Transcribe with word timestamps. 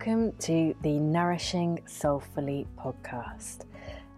Welcome 0.00 0.32
to 0.38 0.74
the 0.80 0.98
Nourishing 0.98 1.78
Soulfully 1.84 2.66
podcast, 2.78 3.66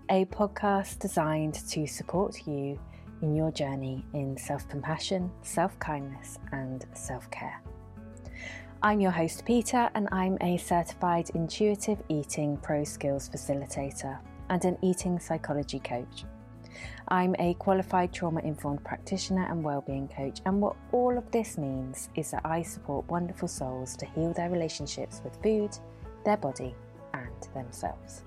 a 0.08 0.26
podcast 0.26 1.00
designed 1.00 1.54
to 1.70 1.88
support 1.88 2.46
you 2.46 2.78
in 3.20 3.34
your 3.34 3.50
journey 3.50 4.06
in 4.14 4.36
self 4.36 4.68
compassion, 4.68 5.28
self 5.42 5.76
kindness, 5.80 6.38
and 6.52 6.86
self 6.94 7.28
care. 7.32 7.60
I'm 8.80 9.00
your 9.00 9.10
host, 9.10 9.44
Peta, 9.44 9.90
and 9.96 10.08
I'm 10.12 10.38
a 10.40 10.56
certified 10.56 11.30
intuitive 11.34 12.00
eating 12.08 12.58
pro 12.58 12.84
skills 12.84 13.28
facilitator 13.28 14.20
and 14.50 14.64
an 14.64 14.78
eating 14.82 15.18
psychology 15.18 15.80
coach. 15.80 16.22
I'm 17.12 17.36
a 17.38 17.52
qualified 17.52 18.10
trauma 18.10 18.40
informed 18.40 18.84
practitioner 18.84 19.46
and 19.50 19.62
wellbeing 19.62 20.08
coach, 20.08 20.40
and 20.46 20.62
what 20.62 20.76
all 20.92 21.18
of 21.18 21.30
this 21.30 21.58
means 21.58 22.08
is 22.14 22.30
that 22.30 22.40
I 22.46 22.62
support 22.62 23.06
wonderful 23.10 23.48
souls 23.48 23.98
to 23.98 24.06
heal 24.06 24.32
their 24.32 24.48
relationships 24.48 25.20
with 25.22 25.36
food, 25.42 25.76
their 26.24 26.38
body, 26.38 26.74
and 27.12 27.48
themselves. 27.52 28.24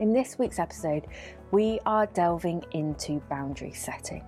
In 0.00 0.12
this 0.12 0.38
week's 0.38 0.58
episode, 0.58 1.06
we 1.50 1.80
are 1.86 2.04
delving 2.04 2.62
into 2.72 3.22
boundary 3.30 3.72
setting, 3.72 4.22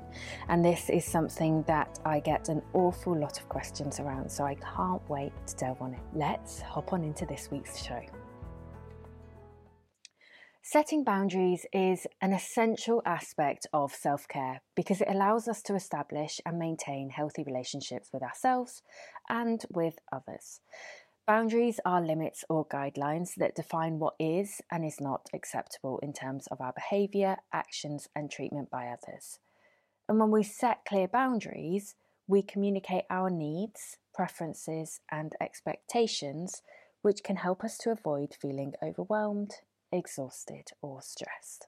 and 0.48 0.64
this 0.64 0.88
is 0.88 1.04
something 1.04 1.62
that 1.64 1.98
I 2.06 2.20
get 2.20 2.48
an 2.48 2.62
awful 2.72 3.14
lot 3.14 3.38
of 3.38 3.46
questions 3.50 4.00
around, 4.00 4.32
so 4.32 4.44
I 4.44 4.54
can't 4.54 5.06
wait 5.10 5.32
to 5.48 5.56
delve 5.56 5.82
on 5.82 5.92
it. 5.92 6.00
Let's 6.14 6.62
hop 6.62 6.94
on 6.94 7.04
into 7.04 7.26
this 7.26 7.50
week's 7.50 7.76
show. 7.84 8.00
Setting 10.62 11.04
boundaries 11.04 11.64
is 11.72 12.06
an 12.20 12.34
essential 12.34 13.02
aspect 13.06 13.66
of 13.72 13.94
self 13.94 14.28
care 14.28 14.60
because 14.74 15.00
it 15.00 15.08
allows 15.08 15.48
us 15.48 15.62
to 15.62 15.74
establish 15.74 16.38
and 16.44 16.58
maintain 16.58 17.08
healthy 17.08 17.42
relationships 17.42 18.10
with 18.12 18.22
ourselves 18.22 18.82
and 19.28 19.64
with 19.70 19.98
others. 20.12 20.60
Boundaries 21.26 21.80
are 21.86 22.02
limits 22.02 22.44
or 22.50 22.66
guidelines 22.66 23.34
that 23.36 23.54
define 23.54 23.98
what 23.98 24.14
is 24.20 24.60
and 24.70 24.84
is 24.84 25.00
not 25.00 25.30
acceptable 25.32 25.98
in 26.02 26.12
terms 26.12 26.46
of 26.48 26.60
our 26.60 26.74
behaviour, 26.74 27.38
actions, 27.52 28.08
and 28.14 28.30
treatment 28.30 28.70
by 28.70 28.88
others. 28.88 29.38
And 30.10 30.20
when 30.20 30.30
we 30.30 30.42
set 30.42 30.84
clear 30.84 31.08
boundaries, 31.08 31.94
we 32.26 32.42
communicate 32.42 33.04
our 33.08 33.30
needs, 33.30 33.96
preferences, 34.14 35.00
and 35.10 35.32
expectations, 35.40 36.60
which 37.00 37.22
can 37.24 37.36
help 37.36 37.64
us 37.64 37.78
to 37.78 37.90
avoid 37.90 38.36
feeling 38.40 38.74
overwhelmed, 38.82 39.54
exhausted, 39.92 40.70
or 40.82 41.02
stressed. 41.02 41.66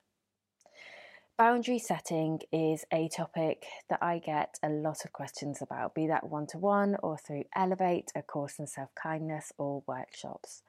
Boundary 1.39 1.79
setting 1.79 2.41
is 2.53 2.85
a 2.93 3.09
topic 3.09 3.65
that 3.89 4.03
I 4.03 4.19
get 4.19 4.59
a 4.63 4.69
lot 4.69 5.05
of 5.05 5.13
questions 5.13 5.63
about, 5.63 5.95
be 5.95 6.07
that 6.07 6.29
one 6.29 6.47
to 6.49 6.59
one 6.59 6.97
or 7.03 7.17
through 7.17 7.45
Elevate, 7.57 8.13
a 8.15 8.23
course 8.23 8.59
in 8.59 8.67
self 8.67 8.95
kindness, 8.95 9.53
or 9.59 9.83
workshops. 9.87 10.63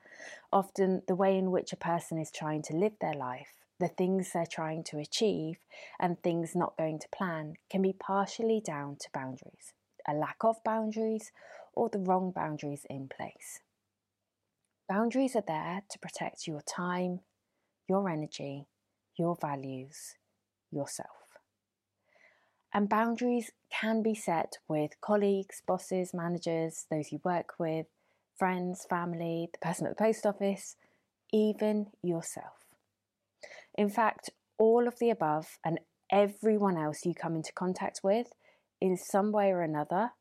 Often, 0.52 1.04
the 1.08 1.16
way 1.16 1.38
in 1.38 1.52
which 1.52 1.74
a 1.74 1.78
person 1.78 2.18
is 2.18 2.32
trying 2.32 2.62
to 2.64 2.76
live 2.76 2.94
their 3.02 3.14
life, 3.14 3.50
the 3.80 3.90
things 3.90 4.32
they're 4.32 4.46
trying 4.46 4.84
to 4.86 5.00
achieve, 5.00 5.58
and 6.00 6.22
things 6.24 6.56
not 6.56 6.78
going 6.78 6.98
to 7.00 7.10
plan 7.10 7.56
can 7.70 7.82
be 7.82 7.94
partially 7.94 8.62
down 8.66 8.96
to 9.02 9.10
boundaries, 9.14 9.74
a 10.08 10.14
lack 10.14 10.38
of 10.42 10.64
boundaries, 10.64 11.32
or 11.74 11.90
the 11.90 12.00
wrong 12.00 12.32
boundaries 12.32 12.86
in 12.90 13.10
place. 13.10 13.60
Boundaries 14.88 15.36
are 15.36 15.44
there 15.46 15.84
to 15.90 16.00
protect 16.00 16.48
your 16.48 16.62
time, 16.62 17.20
your 17.88 18.10
energy, 18.10 18.68
your 19.18 19.36
values, 19.40 20.16
yourself. 20.72 21.10
And 22.74 22.90
boundaries 22.90 23.52
can 23.70 24.02
be 24.02 24.16
set 24.16 24.58
with 24.68 25.00
colleagues, 25.00 25.62
bosses, 25.66 26.14
managers, 26.14 26.86
those 26.90 27.12
you 27.12 27.20
work 27.24 27.54
with, 27.60 27.86
friends, 28.36 28.86
family, 28.90 29.50
the 29.52 29.60
person 29.60 29.86
at 29.86 29.96
the 29.96 30.04
post 30.04 30.26
office, 30.26 30.76
even 31.32 31.88
yourself. 32.02 32.66
In 33.76 33.90
fact, 33.90 34.32
all 34.58 34.88
of 34.88 34.98
the 35.00 35.12
above 35.12 35.60
and 35.64 35.80
everyone 36.12 36.78
else 36.78 37.06
you 37.06 37.14
come 37.14 37.36
into 37.36 37.54
contact 37.54 38.02
with 38.04 38.34
in 38.82 38.98
some 38.98 39.32
way 39.32 39.52
or 39.52 39.62
another, 39.62 40.12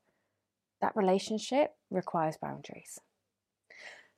that 0.81 0.97
relationship 0.97 1.75
requires 1.91 2.37
boundaries. 2.41 2.99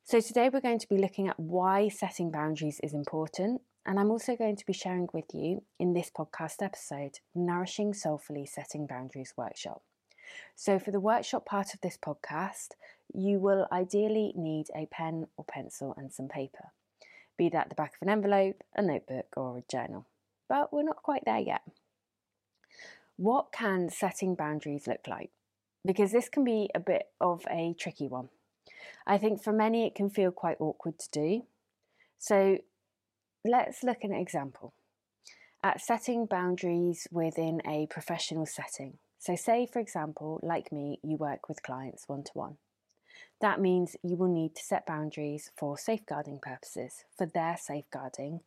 So, 0.06 0.20
today 0.20 0.50
we're 0.52 0.60
going 0.60 0.80
to 0.80 0.88
be 0.88 0.98
looking 0.98 1.28
at 1.28 1.40
why 1.40 1.88
setting 1.88 2.30
boundaries 2.30 2.78
is 2.82 2.92
important. 2.92 3.62
And 3.86 3.98
I'm 3.98 4.10
also 4.10 4.36
going 4.36 4.54
to 4.56 4.66
be 4.66 4.74
sharing 4.74 5.08
with 5.14 5.32
you 5.32 5.62
in 5.80 5.94
this 5.94 6.10
podcast 6.14 6.60
episode 6.60 7.20
Nourishing 7.34 7.94
Soulfully 7.94 8.44
Setting 8.44 8.86
Boundaries 8.86 9.32
workshop. 9.34 9.80
So, 10.54 10.78
for 10.78 10.90
the 10.90 11.00
workshop 11.00 11.46
part 11.46 11.72
of 11.72 11.80
this 11.80 11.96
podcast, 11.96 12.72
you 13.14 13.38
will 13.38 13.66
ideally 13.72 14.34
need 14.36 14.66
a 14.76 14.84
pen 14.92 15.28
or 15.38 15.44
pencil 15.46 15.94
and 15.96 16.12
some 16.12 16.28
paper, 16.28 16.72
be 17.38 17.48
that 17.48 17.70
the 17.70 17.74
back 17.74 17.94
of 17.94 18.02
an 18.02 18.10
envelope, 18.10 18.62
a 18.76 18.82
notebook, 18.82 19.28
or 19.38 19.56
a 19.56 19.72
journal. 19.72 20.04
But 20.50 20.70
we're 20.70 20.82
not 20.82 21.02
quite 21.02 21.24
there 21.24 21.38
yet. 21.38 21.62
What 23.16 23.52
can 23.52 23.88
setting 23.88 24.34
boundaries 24.34 24.86
look 24.86 25.08
like? 25.08 25.30
Because 25.82 26.12
this 26.12 26.28
can 26.28 26.44
be 26.44 26.68
a 26.74 26.80
bit 26.80 27.06
of 27.22 27.46
a 27.50 27.74
tricky 27.78 28.06
one. 28.06 28.28
I 29.06 29.18
think 29.18 29.42
for 29.42 29.52
many 29.52 29.86
it 29.86 29.94
can 29.94 30.10
feel 30.10 30.30
quite 30.30 30.60
awkward 30.60 30.98
to 30.98 31.10
do. 31.10 31.42
So 32.18 32.58
let's 33.44 33.82
look 33.82 33.98
at 34.04 34.10
an 34.10 34.16
example 34.16 34.74
at 35.64 35.80
setting 35.80 36.26
boundaries 36.26 37.08
within 37.10 37.62
a 37.66 37.86
professional 37.86 38.44
setting. 38.44 38.98
So, 39.18 39.34
say 39.34 39.66
for 39.66 39.78
example, 39.78 40.38
like 40.42 40.70
me, 40.70 41.00
you 41.02 41.16
work 41.16 41.48
with 41.48 41.62
clients 41.62 42.04
one 42.06 42.22
to 42.24 42.30
one. 42.34 42.58
That 43.40 43.60
means 43.60 43.96
you 44.02 44.16
will 44.16 44.28
need 44.28 44.54
to 44.56 44.62
set 44.62 44.86
boundaries 44.86 45.50
for 45.56 45.78
safeguarding 45.78 46.40
purposes, 46.40 47.04
for 47.16 47.26
their 47.26 47.56
safeguarding, 47.58 48.40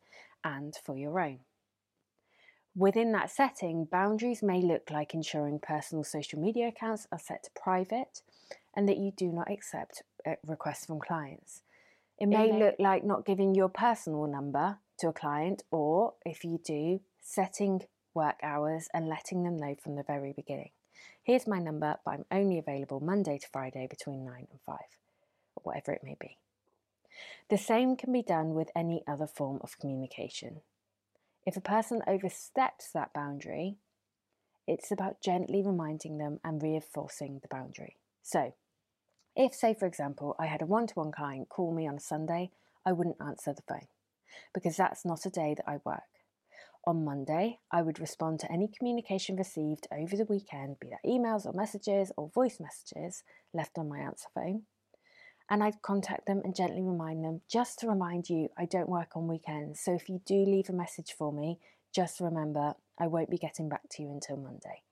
and 0.44 0.74
for 0.84 0.96
your 0.96 1.18
own. 1.20 1.40
Within 2.76 3.10
that 3.12 3.30
setting, 3.30 3.86
boundaries 3.86 4.40
may 4.40 4.62
look 4.62 4.88
like 4.90 5.12
ensuring 5.12 5.58
personal 5.58 6.04
social 6.04 6.38
media 6.38 6.68
accounts 6.68 7.08
are 7.10 7.18
set 7.18 7.42
to 7.44 7.50
private 7.60 8.22
and 8.76 8.88
that 8.88 8.98
you 8.98 9.10
do 9.16 9.32
not 9.32 9.50
accept 9.50 10.04
Uh, 10.28 10.34
requests 10.46 10.84
from 10.84 11.00
clients. 11.00 11.62
It 12.18 12.26
may, 12.26 12.48
it 12.48 12.52
may 12.52 12.58
look 12.58 12.74
like 12.78 13.04
not 13.04 13.24
giving 13.24 13.54
your 13.54 13.68
personal 13.68 14.26
number 14.26 14.78
to 14.98 15.08
a 15.08 15.12
client, 15.12 15.62
or 15.70 16.14
if 16.26 16.44
you 16.44 16.60
do, 16.62 17.00
setting 17.20 17.82
work 18.12 18.36
hours 18.42 18.88
and 18.92 19.08
letting 19.08 19.44
them 19.44 19.56
know 19.56 19.76
from 19.82 19.94
the 19.94 20.02
very 20.02 20.32
beginning. 20.32 20.70
Here's 21.22 21.46
my 21.46 21.58
number, 21.58 21.96
but 22.04 22.10
I'm 22.10 22.24
only 22.30 22.58
available 22.58 23.00
Monday 23.00 23.38
to 23.38 23.48
Friday 23.52 23.86
between 23.88 24.24
9 24.24 24.34
and 24.50 24.60
5, 24.66 24.76
or 25.56 25.62
whatever 25.62 25.92
it 25.92 26.02
may 26.04 26.16
be. 26.20 26.36
The 27.48 27.58
same 27.58 27.96
can 27.96 28.12
be 28.12 28.22
done 28.22 28.54
with 28.54 28.70
any 28.76 29.04
other 29.06 29.26
form 29.26 29.60
of 29.62 29.78
communication. 29.78 30.60
If 31.46 31.56
a 31.56 31.62
person 31.62 32.02
oversteps 32.06 32.90
that 32.92 33.14
boundary, 33.14 33.76
it's 34.66 34.90
about 34.90 35.22
gently 35.22 35.62
reminding 35.62 36.18
them 36.18 36.40
and 36.44 36.62
reinforcing 36.62 37.38
the 37.40 37.48
boundary. 37.48 37.96
So, 38.22 38.52
if, 39.38 39.54
say, 39.54 39.72
for 39.72 39.86
example, 39.86 40.34
I 40.36 40.46
had 40.46 40.62
a 40.62 40.66
one 40.66 40.88
to 40.88 40.94
one 40.94 41.12
client 41.12 41.48
call 41.48 41.72
me 41.72 41.86
on 41.86 41.94
a 41.94 42.00
Sunday, 42.00 42.50
I 42.84 42.90
wouldn't 42.90 43.22
answer 43.24 43.54
the 43.54 43.62
phone 43.62 43.86
because 44.52 44.76
that's 44.76 45.04
not 45.04 45.24
a 45.24 45.30
day 45.30 45.54
that 45.56 45.68
I 45.70 45.78
work. 45.84 46.02
On 46.84 47.04
Monday, 47.04 47.60
I 47.70 47.82
would 47.82 48.00
respond 48.00 48.40
to 48.40 48.50
any 48.50 48.66
communication 48.66 49.36
received 49.36 49.86
over 49.92 50.16
the 50.16 50.24
weekend, 50.24 50.80
be 50.80 50.88
that 50.88 51.08
emails 51.08 51.46
or 51.46 51.52
messages 51.52 52.10
or 52.16 52.30
voice 52.34 52.58
messages 52.58 53.22
left 53.54 53.78
on 53.78 53.88
my 53.88 54.00
answer 54.00 54.28
phone. 54.34 54.62
And 55.48 55.62
I'd 55.62 55.82
contact 55.82 56.26
them 56.26 56.42
and 56.44 56.56
gently 56.56 56.82
remind 56.82 57.24
them 57.24 57.42
just 57.48 57.78
to 57.78 57.88
remind 57.88 58.28
you 58.28 58.48
I 58.58 58.64
don't 58.64 58.88
work 58.88 59.16
on 59.16 59.28
weekends. 59.28 59.80
So 59.80 59.94
if 59.94 60.08
you 60.08 60.20
do 60.26 60.34
leave 60.34 60.68
a 60.68 60.72
message 60.72 61.14
for 61.16 61.32
me, 61.32 61.60
just 61.94 62.20
remember 62.20 62.74
I 62.98 63.06
won't 63.06 63.30
be 63.30 63.38
getting 63.38 63.68
back 63.68 63.82
to 63.92 64.02
you 64.02 64.10
until 64.10 64.36
Monday. 64.36 64.82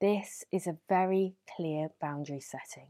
This 0.00 0.42
is 0.50 0.66
a 0.66 0.78
very 0.88 1.34
clear 1.54 1.90
boundary 2.00 2.40
setting. 2.40 2.88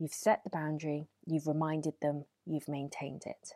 You've 0.00 0.14
set 0.14 0.42
the 0.44 0.50
boundary, 0.50 1.08
you've 1.26 1.46
reminded 1.46 1.92
them, 2.00 2.24
you've 2.46 2.68
maintained 2.68 3.24
it. 3.26 3.52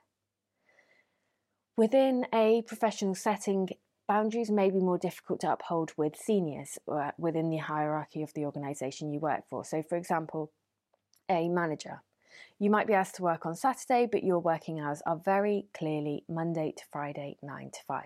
Within 1.74 2.26
a 2.34 2.62
professional 2.66 3.14
setting, 3.14 3.70
boundaries 4.06 4.50
may 4.50 4.70
be 4.70 4.78
more 4.78 4.98
difficult 4.98 5.40
to 5.40 5.50
uphold 5.50 5.92
with 5.96 6.16
seniors 6.16 6.78
uh, 6.86 7.12
within 7.16 7.48
the 7.48 7.56
hierarchy 7.56 8.22
of 8.22 8.34
the 8.34 8.44
organisation 8.44 9.10
you 9.10 9.20
work 9.20 9.48
for. 9.48 9.64
So, 9.64 9.82
for 9.82 9.96
example, 9.96 10.52
a 11.30 11.48
manager. 11.48 12.02
You 12.58 12.68
might 12.68 12.86
be 12.86 12.92
asked 12.92 13.16
to 13.16 13.22
work 13.22 13.46
on 13.46 13.56
Saturday, 13.56 14.06
but 14.10 14.22
your 14.22 14.38
working 14.38 14.78
hours 14.78 15.00
are 15.06 15.16
very 15.16 15.68
clearly 15.72 16.24
Monday 16.28 16.74
to 16.76 16.84
Friday, 16.92 17.38
9 17.42 17.70
to 17.72 17.80
5. 17.88 18.04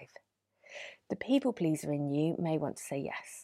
The 1.11 1.17
people 1.17 1.53
pleaser 1.53 1.93
in 1.93 2.09
you 2.09 2.37
may 2.39 2.57
want 2.57 2.77
to 2.77 2.83
say 2.83 2.99
yes. 3.01 3.38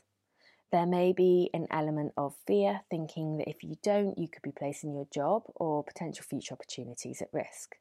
There 0.75 0.87
may 0.87 1.12
be 1.12 1.50
an 1.55 1.69
element 1.71 2.15
of 2.17 2.35
fear, 2.49 2.81
thinking 2.91 3.37
that 3.37 3.49
if 3.49 3.62
you 3.62 3.76
don't, 3.81 4.19
you 4.19 4.26
could 4.26 4.43
be 4.43 4.50
placing 4.50 4.93
your 4.93 5.06
job 5.15 5.44
or 5.55 5.85
potential 5.85 6.25
future 6.29 6.53
opportunities 6.53 7.23
at 7.23 7.29
risk. 7.32 7.76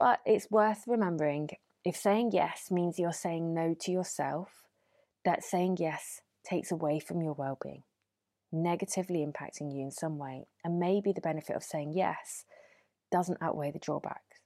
But 0.00 0.20
it's 0.24 0.50
worth 0.50 0.84
remembering 0.86 1.50
if 1.84 1.94
saying 1.94 2.30
yes 2.32 2.70
means 2.70 2.98
you're 2.98 3.12
saying 3.12 3.52
no 3.52 3.74
to 3.78 3.90
yourself, 3.90 4.62
that 5.26 5.44
saying 5.44 5.76
yes 5.80 6.22
takes 6.42 6.72
away 6.72 6.98
from 6.98 7.20
your 7.20 7.34
well 7.34 7.58
being, 7.62 7.82
negatively 8.50 9.18
impacting 9.18 9.70
you 9.70 9.82
in 9.82 9.90
some 9.90 10.16
way. 10.16 10.46
And 10.64 10.80
maybe 10.80 11.12
the 11.12 11.20
benefit 11.20 11.56
of 11.56 11.62
saying 11.62 11.92
yes 11.92 12.46
doesn't 13.10 13.42
outweigh 13.42 13.70
the 13.70 13.78
drawbacks. 13.78 14.38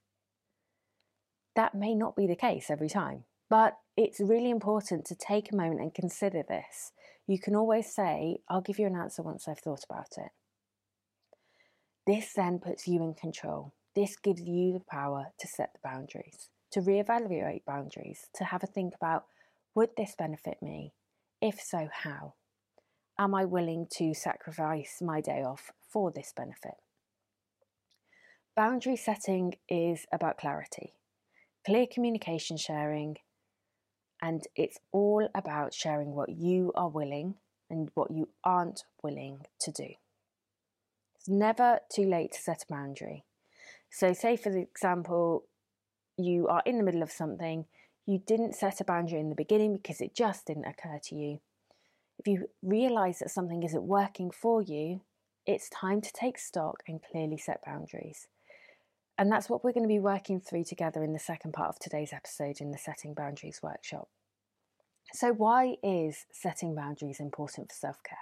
That 1.55 1.73
may 1.73 1.95
not 1.95 2.17
be 2.17 2.27
the 2.27 2.35
case 2.35 2.69
every 2.69 2.89
time, 2.89 3.23
but 3.49 3.77
it's 3.95 4.19
really 4.19 4.49
important 4.49 5.05
to 5.05 5.15
take 5.15 5.53
a 5.53 5.55
moment 5.55 5.79
and 5.79 5.93
consider 5.93 6.43
this. 6.43 6.91
You 7.27 7.39
can 7.39 7.55
always 7.55 7.93
say, 7.93 8.37
I'll 8.47 8.61
give 8.61 8.79
you 8.79 8.87
an 8.87 8.95
answer 8.95 9.21
once 9.21 9.47
I've 9.47 9.59
thought 9.59 9.83
about 9.89 10.13
it. 10.17 10.31
This 12.05 12.31
then 12.33 12.59
puts 12.59 12.87
you 12.87 13.03
in 13.03 13.13
control. 13.13 13.73
This 13.95 14.15
gives 14.15 14.41
you 14.41 14.71
the 14.71 14.85
power 14.89 15.27
to 15.37 15.47
set 15.47 15.73
the 15.73 15.79
boundaries, 15.83 16.49
to 16.71 16.79
reevaluate 16.79 17.65
boundaries, 17.65 18.27
to 18.35 18.45
have 18.45 18.63
a 18.63 18.67
think 18.67 18.95
about 18.95 19.25
would 19.75 19.89
this 19.97 20.15
benefit 20.17 20.61
me? 20.61 20.93
If 21.41 21.59
so, 21.59 21.89
how? 21.91 22.35
Am 23.19 23.35
I 23.35 23.43
willing 23.43 23.87
to 23.97 24.13
sacrifice 24.13 25.01
my 25.01 25.19
day 25.19 25.43
off 25.43 25.71
for 25.89 26.11
this 26.11 26.33
benefit? 26.35 26.75
Boundary 28.55 28.95
setting 28.95 29.55
is 29.67 30.05
about 30.11 30.37
clarity, 30.37 30.93
clear 31.65 31.85
communication 31.91 32.57
sharing, 32.57 33.17
and 34.21 34.47
it's 34.55 34.79
all 34.91 35.29
about 35.35 35.73
sharing 35.73 36.13
what 36.13 36.29
you 36.29 36.71
are 36.75 36.89
willing 36.89 37.35
and 37.69 37.91
what 37.93 38.11
you 38.11 38.29
aren't 38.43 38.83
willing 39.03 39.41
to 39.61 39.71
do. 39.71 39.89
It's 41.15 41.27
never 41.27 41.79
too 41.93 42.03
late 42.05 42.33
to 42.33 42.41
set 42.41 42.63
a 42.63 42.73
boundary. 42.73 43.23
So, 43.89 44.13
say 44.13 44.35
for 44.37 44.55
example, 44.55 45.45
you 46.17 46.47
are 46.47 46.63
in 46.65 46.77
the 46.77 46.83
middle 46.83 47.03
of 47.03 47.11
something, 47.11 47.65
you 48.05 48.19
didn't 48.25 48.55
set 48.55 48.81
a 48.81 48.85
boundary 48.85 49.19
in 49.19 49.29
the 49.29 49.35
beginning 49.35 49.73
because 49.73 50.01
it 50.01 50.15
just 50.15 50.47
didn't 50.47 50.65
occur 50.65 50.99
to 51.03 51.15
you. 51.15 51.39
If 52.19 52.27
you 52.27 52.49
realize 52.63 53.19
that 53.19 53.29
something 53.29 53.63
isn't 53.63 53.83
working 53.83 54.31
for 54.31 54.61
you, 54.61 55.01
it's 55.45 55.69
time 55.69 56.01
to 56.01 56.11
take 56.11 56.37
stock 56.39 56.83
and 56.87 57.01
clearly 57.03 57.37
set 57.37 57.63
boundaries. 57.65 58.27
And 59.17 59.31
that's 59.31 59.49
what 59.49 59.63
we're 59.63 59.73
going 59.73 59.83
to 59.83 59.87
be 59.87 59.99
working 59.99 60.39
through 60.39 60.65
together 60.65 61.03
in 61.03 61.13
the 61.13 61.19
second 61.19 61.53
part 61.53 61.69
of 61.69 61.79
today's 61.79 62.13
episode 62.13 62.61
in 62.61 62.71
the 62.71 62.77
Setting 62.77 63.15
Boundaries 63.15 63.61
workshop. 63.63 64.09
So, 65.13 65.31
why 65.31 65.77
is 65.81 66.25
setting 66.31 66.75
boundaries 66.75 67.19
important 67.19 67.71
for 67.71 67.75
self 67.75 68.03
care? 68.03 68.17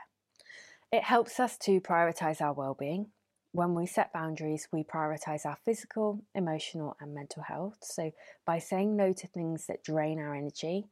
It 0.91 1.03
helps 1.03 1.39
us 1.39 1.57
to 1.59 1.81
prioritize 1.81 2.41
our 2.41 2.53
well 2.53 2.75
being. 2.79 3.07
When 3.51 3.73
we 3.73 3.87
set 3.87 4.13
boundaries, 4.13 4.67
we 4.71 4.83
prioritize 4.83 5.45
our 5.45 5.57
physical, 5.65 6.21
emotional, 6.33 6.95
and 7.01 7.13
mental 7.13 7.43
health. 7.43 7.77
So, 7.81 8.11
by 8.45 8.59
saying 8.59 8.95
no 8.95 9.11
to 9.13 9.27
things 9.27 9.65
that 9.67 9.83
drain 9.83 10.19
our 10.19 10.33
energy, 10.33 10.85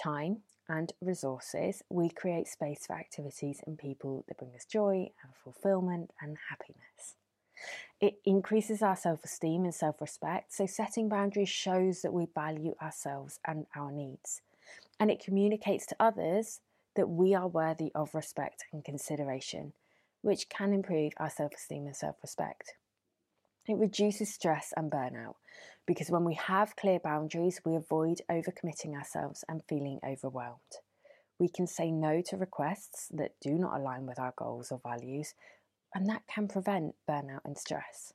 time, 0.00 0.42
and 0.68 0.92
resources, 1.00 1.82
we 1.88 2.10
create 2.10 2.46
space 2.46 2.86
for 2.86 2.94
activities 2.94 3.60
and 3.66 3.76
people 3.76 4.24
that 4.28 4.38
bring 4.38 4.54
us 4.54 4.64
joy 4.64 5.10
and 5.24 5.32
fulfillment 5.42 6.10
and 6.20 6.36
happiness. 6.50 7.16
It 8.00 8.20
increases 8.24 8.80
our 8.82 8.96
self 8.96 9.24
esteem 9.24 9.64
and 9.64 9.74
self 9.74 10.00
respect. 10.00 10.52
So, 10.54 10.66
setting 10.66 11.08
boundaries 11.08 11.50
shows 11.50 12.02
that 12.02 12.12
we 12.12 12.26
value 12.34 12.74
ourselves 12.80 13.38
and 13.46 13.66
our 13.76 13.92
needs. 13.92 14.40
And 14.98 15.10
it 15.10 15.22
communicates 15.22 15.86
to 15.86 15.96
others 16.00 16.60
that 16.96 17.08
we 17.08 17.34
are 17.34 17.46
worthy 17.46 17.92
of 17.94 18.14
respect 18.14 18.64
and 18.72 18.84
consideration, 18.84 19.72
which 20.22 20.48
can 20.48 20.72
improve 20.72 21.12
our 21.18 21.30
self 21.30 21.52
esteem 21.54 21.86
and 21.86 21.96
self 21.96 22.16
respect. 22.22 22.74
It 23.68 23.76
reduces 23.76 24.32
stress 24.32 24.72
and 24.76 24.90
burnout 24.90 25.34
because 25.86 26.10
when 26.10 26.24
we 26.24 26.34
have 26.34 26.76
clear 26.76 26.98
boundaries, 26.98 27.60
we 27.64 27.76
avoid 27.76 28.22
overcommitting 28.30 28.94
ourselves 28.94 29.44
and 29.48 29.62
feeling 29.68 30.00
overwhelmed. 30.06 30.80
We 31.38 31.48
can 31.48 31.66
say 31.66 31.90
no 31.90 32.22
to 32.22 32.36
requests 32.36 33.08
that 33.12 33.34
do 33.40 33.52
not 33.52 33.78
align 33.78 34.06
with 34.06 34.18
our 34.18 34.34
goals 34.36 34.72
or 34.72 34.80
values, 34.82 35.34
and 35.94 36.06
that 36.08 36.22
can 36.32 36.48
prevent 36.48 36.94
burnout 37.08 37.40
and 37.44 37.56
stress. 37.56 38.12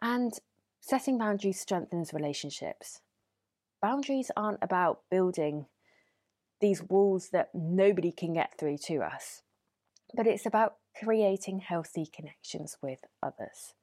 And 0.00 0.32
setting 0.80 1.18
boundaries 1.18 1.60
strengthens 1.60 2.12
relationships. 2.12 3.00
Boundaries 3.80 4.30
aren't 4.36 4.62
about 4.62 5.02
building 5.10 5.66
these 6.60 6.82
walls 6.82 7.30
that 7.30 7.50
nobody 7.54 8.12
can 8.12 8.32
get 8.34 8.58
through 8.58 8.78
to 8.78 8.98
us. 8.98 9.42
But 10.14 10.26
it's 10.26 10.46
about 10.46 10.76
creating 10.98 11.60
healthy 11.60 12.06
connections 12.06 12.78
with 12.80 13.00
others. 13.22 13.74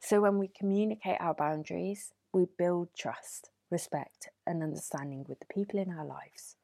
So 0.00 0.20
when 0.20 0.38
we 0.38 0.48
communicate 0.48 1.18
our 1.20 1.34
boundaries, 1.34 2.12
we 2.32 2.46
build 2.58 2.88
trust, 2.96 3.50
respect, 3.70 4.28
and 4.46 4.62
understanding 4.62 5.24
with 5.28 5.40
the 5.40 5.46
people 5.46 5.78
in 5.78 5.90
our 5.90 6.04
lives. 6.04 6.56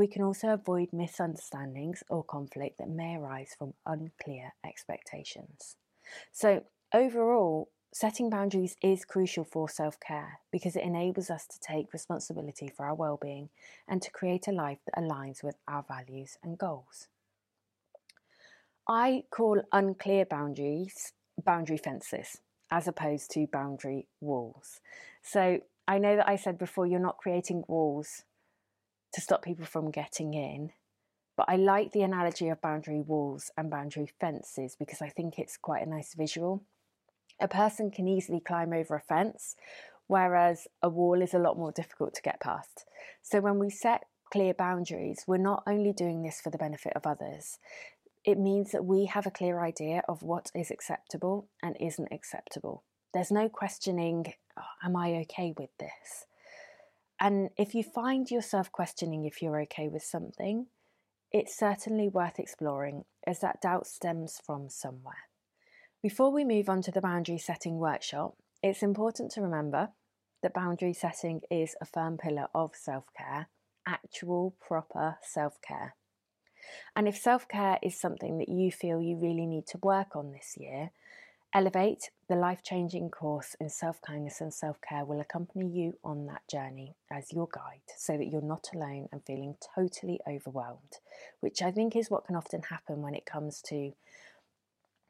We 0.00 0.06
can 0.06 0.22
also 0.22 0.48
avoid 0.54 0.94
misunderstandings 0.94 2.02
or 2.08 2.24
conflict 2.24 2.78
that 2.78 2.88
may 2.88 3.16
arise 3.16 3.54
from 3.58 3.74
unclear 3.84 4.54
expectations. 4.64 5.76
So, 6.32 6.64
overall, 6.94 7.68
setting 7.92 8.30
boundaries 8.30 8.76
is 8.82 9.04
crucial 9.04 9.44
for 9.44 9.68
self 9.68 10.00
care 10.00 10.40
because 10.50 10.74
it 10.74 10.84
enables 10.84 11.28
us 11.28 11.46
to 11.48 11.60
take 11.60 11.92
responsibility 11.92 12.66
for 12.74 12.86
our 12.86 12.94
well 12.94 13.18
being 13.20 13.50
and 13.86 14.00
to 14.00 14.10
create 14.10 14.48
a 14.48 14.52
life 14.52 14.78
that 14.86 14.96
aligns 14.96 15.42
with 15.42 15.56
our 15.68 15.84
values 15.86 16.38
and 16.42 16.56
goals. 16.56 17.08
I 18.88 19.24
call 19.30 19.60
unclear 19.70 20.24
boundaries 20.24 21.12
boundary 21.44 21.76
fences 21.76 22.40
as 22.70 22.88
opposed 22.88 23.32
to 23.32 23.46
boundary 23.48 24.06
walls. 24.22 24.80
So 25.20 25.60
I 25.86 25.98
know 25.98 26.16
that 26.16 26.26
I 26.26 26.36
said 26.36 26.56
before 26.56 26.86
you're 26.86 27.00
not 27.00 27.18
creating 27.18 27.64
walls 27.68 28.22
to 29.14 29.20
stop 29.20 29.42
people 29.42 29.66
from 29.66 29.90
getting 29.90 30.34
in. 30.34 30.70
But 31.36 31.46
I 31.48 31.56
like 31.56 31.92
the 31.92 32.02
analogy 32.02 32.48
of 32.48 32.60
boundary 32.60 33.00
walls 33.00 33.50
and 33.56 33.70
boundary 33.70 34.10
fences 34.20 34.76
because 34.78 35.00
I 35.00 35.08
think 35.08 35.38
it's 35.38 35.56
quite 35.56 35.82
a 35.86 35.88
nice 35.88 36.14
visual 36.14 36.62
a 37.40 37.48
person 37.48 37.90
can 37.90 38.06
easily 38.06 38.40
climb 38.40 38.72
over 38.72 38.94
a 38.94 39.00
fence, 39.00 39.56
whereas 40.06 40.68
a 40.82 40.88
wall 40.88 41.22
is 41.22 41.34
a 41.34 41.38
lot 41.38 41.58
more 41.58 41.72
difficult 41.72 42.14
to 42.14 42.22
get 42.22 42.40
past. 42.40 42.84
So 43.22 43.40
when 43.40 43.58
we 43.58 43.70
set 43.70 44.04
clear 44.30 44.54
boundaries, 44.54 45.24
we're 45.26 45.38
not 45.38 45.62
only 45.66 45.92
doing 45.92 46.22
this 46.22 46.40
for 46.40 46.50
the 46.50 46.58
benefit 46.58 46.92
of 46.94 47.06
others, 47.06 47.58
it 48.24 48.38
means 48.38 48.72
that 48.72 48.84
we 48.84 49.06
have 49.06 49.26
a 49.26 49.30
clear 49.30 49.60
idea 49.64 50.02
of 50.06 50.22
what 50.22 50.50
is 50.54 50.70
acceptable 50.70 51.48
and 51.62 51.76
isn't 51.80 52.12
acceptable. 52.12 52.84
There's 53.14 53.30
no 53.30 53.48
questioning, 53.48 54.34
oh, 54.58 54.62
am 54.84 54.94
I 54.94 55.12
okay 55.22 55.54
with 55.56 55.70
this? 55.78 56.26
And 57.20 57.50
if 57.58 57.74
you 57.74 57.82
find 57.82 58.30
yourself 58.30 58.72
questioning 58.72 59.26
if 59.26 59.42
you're 59.42 59.60
okay 59.62 59.88
with 59.88 60.02
something, 60.02 60.66
it's 61.30 61.56
certainly 61.56 62.08
worth 62.08 62.38
exploring 62.38 63.04
as 63.26 63.40
that 63.40 63.60
doubt 63.60 63.86
stems 63.86 64.40
from 64.44 64.70
somewhere. 64.70 65.28
Before 66.02 66.32
we 66.32 66.44
move 66.44 66.70
on 66.70 66.80
to 66.82 66.90
the 66.90 67.02
boundary 67.02 67.36
setting 67.36 67.78
workshop, 67.78 68.36
it's 68.62 68.82
important 68.82 69.30
to 69.32 69.42
remember 69.42 69.90
that 70.42 70.54
boundary 70.54 70.94
setting 70.94 71.42
is 71.50 71.76
a 71.80 71.84
firm 71.84 72.16
pillar 72.16 72.48
of 72.54 72.74
self 72.74 73.04
care, 73.16 73.48
actual, 73.86 74.56
proper 74.58 75.18
self 75.22 75.60
care. 75.60 75.94
And 76.96 77.06
if 77.06 77.16
self 77.16 77.46
care 77.46 77.78
is 77.82 78.00
something 78.00 78.38
that 78.38 78.48
you 78.48 78.72
feel 78.72 79.02
you 79.02 79.18
really 79.18 79.46
need 79.46 79.66
to 79.68 79.78
work 79.82 80.16
on 80.16 80.32
this 80.32 80.54
year, 80.56 80.90
Elevate, 81.52 82.10
the 82.28 82.36
life 82.36 82.62
changing 82.62 83.10
course 83.10 83.56
in 83.58 83.68
self 83.68 84.00
kindness 84.02 84.40
and 84.40 84.54
self 84.54 84.80
care, 84.80 85.04
will 85.04 85.20
accompany 85.20 85.66
you 85.66 85.98
on 86.04 86.26
that 86.26 86.46
journey 86.48 86.94
as 87.10 87.32
your 87.32 87.48
guide 87.52 87.82
so 87.96 88.16
that 88.16 88.28
you're 88.28 88.40
not 88.40 88.68
alone 88.72 89.08
and 89.10 89.24
feeling 89.26 89.56
totally 89.74 90.20
overwhelmed, 90.28 90.98
which 91.40 91.60
I 91.60 91.72
think 91.72 91.96
is 91.96 92.08
what 92.08 92.24
can 92.24 92.36
often 92.36 92.62
happen 92.62 93.02
when 93.02 93.16
it 93.16 93.26
comes 93.26 93.60
to 93.62 93.92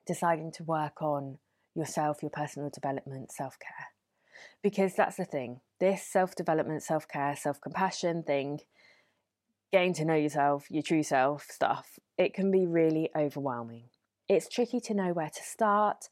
deciding 0.06 0.50
to 0.52 0.64
work 0.64 1.02
on 1.02 1.37
yourself, 1.75 2.23
your 2.23 2.30
personal 2.30 2.70
development, 2.70 3.32
self 3.32 3.59
care. 3.59 3.88
Because 4.62 4.94
that's 4.94 5.18
the 5.18 5.26
thing 5.26 5.61
this 5.78 6.02
self 6.02 6.35
development, 6.35 6.82
self 6.82 7.06
care, 7.06 7.37
self 7.37 7.61
compassion 7.61 8.23
thing, 8.23 8.61
getting 9.73 9.92
to 9.92 10.06
know 10.06 10.14
yourself, 10.14 10.70
your 10.70 10.82
true 10.82 11.02
self 11.02 11.49
stuff, 11.50 11.99
it 12.16 12.32
can 12.32 12.50
be 12.50 12.66
really 12.66 13.11
overwhelming. 13.14 13.90
It's 14.26 14.49
tricky 14.49 14.80
to 14.80 14.94
know 14.94 15.12
where 15.12 15.28
to 15.28 15.42
start, 15.42 16.09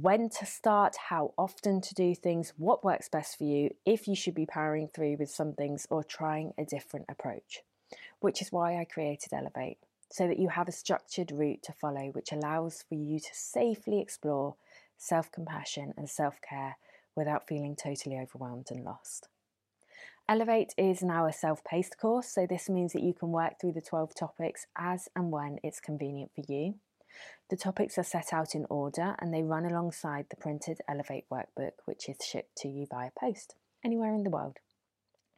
when 0.00 0.28
to 0.28 0.44
start, 0.44 0.96
how 1.08 1.32
often 1.38 1.80
to 1.80 1.94
do 1.94 2.16
things, 2.16 2.52
what 2.56 2.82
works 2.82 3.08
best 3.08 3.38
for 3.38 3.44
you, 3.44 3.70
if 3.86 4.08
you 4.08 4.16
should 4.16 4.34
be 4.34 4.44
powering 4.44 4.88
through 4.88 5.16
with 5.20 5.30
some 5.30 5.52
things 5.52 5.86
or 5.88 6.02
trying 6.02 6.52
a 6.58 6.64
different 6.64 7.06
approach, 7.08 7.62
which 8.18 8.42
is 8.42 8.50
why 8.50 8.76
I 8.76 8.86
created 8.86 9.32
Elevate 9.32 9.78
so 10.10 10.26
that 10.26 10.40
you 10.40 10.48
have 10.48 10.66
a 10.66 10.72
structured 10.72 11.30
route 11.30 11.62
to 11.62 11.72
follow 11.72 12.08
which 12.08 12.32
allows 12.32 12.84
for 12.88 12.96
you 12.96 13.20
to 13.20 13.30
safely 13.32 14.00
explore 14.00 14.56
self 14.96 15.30
compassion 15.30 15.94
and 15.96 16.10
self 16.10 16.40
care 16.40 16.76
without 17.14 17.46
feeling 17.46 17.76
totally 17.76 18.18
overwhelmed 18.18 18.66
and 18.70 18.84
lost. 18.84 19.28
Elevate 20.28 20.74
is 20.76 21.04
now 21.04 21.26
a 21.26 21.32
self 21.32 21.62
paced 21.62 21.98
course, 21.98 22.26
so 22.26 22.48
this 22.48 22.68
means 22.68 22.92
that 22.94 23.02
you 23.04 23.14
can 23.14 23.30
work 23.30 23.60
through 23.60 23.72
the 23.72 23.80
12 23.80 24.12
topics 24.16 24.66
as 24.76 25.08
and 25.14 25.30
when 25.30 25.60
it's 25.62 25.78
convenient 25.78 26.32
for 26.34 26.42
you. 26.52 26.74
The 27.50 27.56
topics 27.56 27.98
are 27.98 28.04
set 28.04 28.32
out 28.32 28.54
in 28.54 28.66
order 28.70 29.14
and 29.18 29.32
they 29.32 29.42
run 29.42 29.64
alongside 29.64 30.26
the 30.30 30.36
printed 30.36 30.78
Elevate 30.88 31.26
workbook, 31.30 31.72
which 31.84 32.08
is 32.08 32.16
shipped 32.24 32.56
to 32.58 32.68
you 32.68 32.86
via 32.90 33.10
post 33.18 33.54
anywhere 33.84 34.14
in 34.14 34.24
the 34.24 34.30
world. 34.30 34.58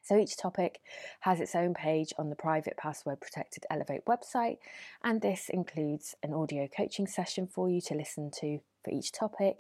So 0.03 0.17
each 0.17 0.37
topic 0.37 0.81
has 1.21 1.41
its 1.41 1.57
own 1.57 1.75
page 1.75 2.13
on 2.17 2.31
the 2.31 2.37
private 2.37 2.77
password 2.77 3.21
protected 3.21 3.67
Elevate 3.69 4.05
website, 4.05 4.59
and 5.03 5.21
this 5.21 5.49
includes 5.49 6.15
an 6.23 6.33
audio 6.33 6.69
coaching 6.69 7.09
session 7.09 7.49
for 7.49 7.69
you 7.69 7.81
to 7.81 7.95
listen 7.95 8.31
to 8.41 8.61
for 8.85 8.93
each 8.93 9.11
topic, 9.11 9.57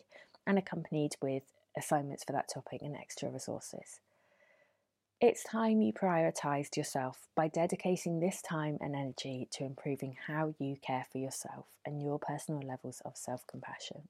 and 0.47 0.57
accompanied 0.57 1.17
with 1.21 1.43
assignments 1.77 2.23
for 2.23 2.33
that 2.33 2.49
topic 2.53 2.81
and 2.81 2.95
extra 2.95 3.29
resources. 3.29 3.99
It's 5.19 5.43
time 5.45 5.81
you 5.81 5.95
prioritised 5.95 6.77
yourself 6.77 7.27
by 7.35 7.49
dedicating 7.49 8.21
this 8.21 8.43
time 8.43 8.77
and 8.83 8.95
energy 8.95 9.49
to 9.53 9.65
improving 9.65 10.15
how 10.27 10.55
you 10.59 10.77
care 10.87 11.07
for 11.11 11.17
yourself 11.17 11.65
and 11.87 12.03
your 12.03 12.19
personal 12.19 12.61
levels 12.61 13.01
of 13.03 13.17
self 13.17 13.47
compassion. 13.47 14.09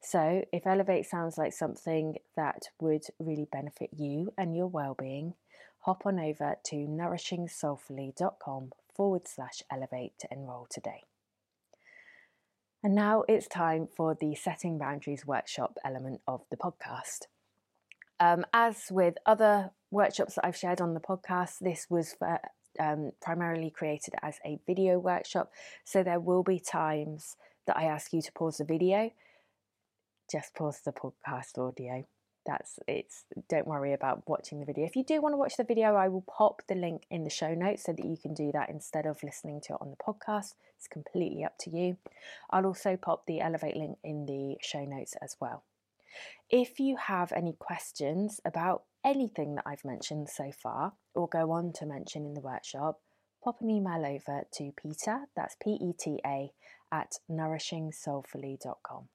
So, 0.00 0.44
if 0.52 0.68
Elevate 0.68 1.06
sounds 1.06 1.36
like 1.36 1.52
something 1.52 2.18
that 2.36 2.68
would 2.80 3.02
really 3.18 3.48
benefit 3.50 3.90
you 3.92 4.32
and 4.38 4.54
your 4.54 4.68
well-being, 4.68 5.34
hop 5.80 6.06
on 6.06 6.20
over 6.20 6.58
to 6.66 6.76
nourishingsoulfully.com 6.76 8.70
forward 8.94 9.26
slash 9.26 9.64
elevate 9.68 10.12
to 10.20 10.28
enroll 10.30 10.68
today. 10.70 11.02
And 12.84 12.94
now 12.94 13.24
it's 13.26 13.48
time 13.48 13.88
for 13.96 14.14
the 14.14 14.36
Setting 14.36 14.78
Boundaries 14.78 15.26
workshop 15.26 15.76
element 15.84 16.20
of 16.28 16.42
the 16.52 16.56
podcast. 16.56 17.26
Um, 18.20 18.46
as 18.52 18.92
with 18.92 19.16
other 19.26 19.72
workshops 19.94 20.34
that 20.34 20.44
I've 20.44 20.56
shared 20.56 20.80
on 20.80 20.94
the 20.94 21.00
podcast, 21.00 21.60
this 21.60 21.86
was 21.88 22.14
for, 22.18 22.38
um, 22.78 23.12
primarily 23.22 23.70
created 23.70 24.14
as 24.22 24.38
a 24.44 24.58
video 24.66 24.98
workshop. 24.98 25.50
So 25.84 26.02
there 26.02 26.20
will 26.20 26.42
be 26.42 26.58
times 26.60 27.36
that 27.66 27.76
I 27.76 27.84
ask 27.84 28.12
you 28.12 28.20
to 28.20 28.32
pause 28.32 28.58
the 28.58 28.64
video 28.64 29.10
just 30.30 30.54
pause 30.54 30.80
the 30.84 30.92
podcast 30.92 31.58
audio. 31.58 32.06
That's 32.46 32.78
it's 32.86 33.24
don't 33.48 33.66
worry 33.66 33.94
about 33.94 34.22
watching 34.26 34.60
the 34.60 34.66
video. 34.66 34.84
If 34.84 34.96
you 34.96 35.04
do 35.04 35.22
want 35.22 35.32
to 35.32 35.38
watch 35.38 35.56
the 35.56 35.64
video, 35.64 35.94
I 35.94 36.08
will 36.08 36.22
pop 36.22 36.62
the 36.68 36.74
link 36.74 37.04
in 37.10 37.24
the 37.24 37.30
show 37.30 37.54
notes 37.54 37.84
so 37.84 37.92
that 37.92 38.04
you 38.04 38.18
can 38.20 38.34
do 38.34 38.52
that 38.52 38.68
instead 38.68 39.06
of 39.06 39.22
listening 39.22 39.62
to 39.62 39.74
it 39.74 39.78
on 39.80 39.90
the 39.90 39.96
podcast. 39.96 40.54
It's 40.76 40.86
completely 40.86 41.42
up 41.42 41.56
to 41.60 41.70
you. 41.70 41.96
I'll 42.50 42.66
also 42.66 42.96
pop 42.96 43.26
the 43.26 43.40
Elevate 43.40 43.76
link 43.76 43.98
in 44.04 44.26
the 44.26 44.56
show 44.60 44.84
notes 44.84 45.14
as 45.22 45.36
well. 45.40 45.64
If 46.50 46.78
you 46.78 46.96
have 46.96 47.32
any 47.32 47.54
questions 47.54 48.40
about 48.44 48.82
anything 49.04 49.54
that 49.56 49.64
I've 49.66 49.84
mentioned 49.84 50.28
so 50.28 50.50
far 50.62 50.94
or 51.14 51.28
go 51.28 51.50
on 51.52 51.72
to 51.74 51.86
mention 51.86 52.24
in 52.24 52.34
the 52.34 52.40
workshop, 52.40 53.00
pop 53.42 53.60
an 53.60 53.70
email 53.70 54.04
over 54.04 54.42
to 54.54 54.72
Peta, 54.76 55.26
that's 55.36 55.56
P 55.62 55.78
E 55.80 55.92
T 55.98 56.20
A, 56.24 56.52
at 56.92 57.18
nourishingsoulfully.com 57.30 59.08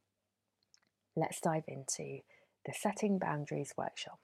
let's 1.19 1.41
dive 1.41 1.63
into 1.67 2.19
the 2.65 2.73
Setting 2.73 3.19
Boundaries 3.19 3.73
workshop. 3.77 4.19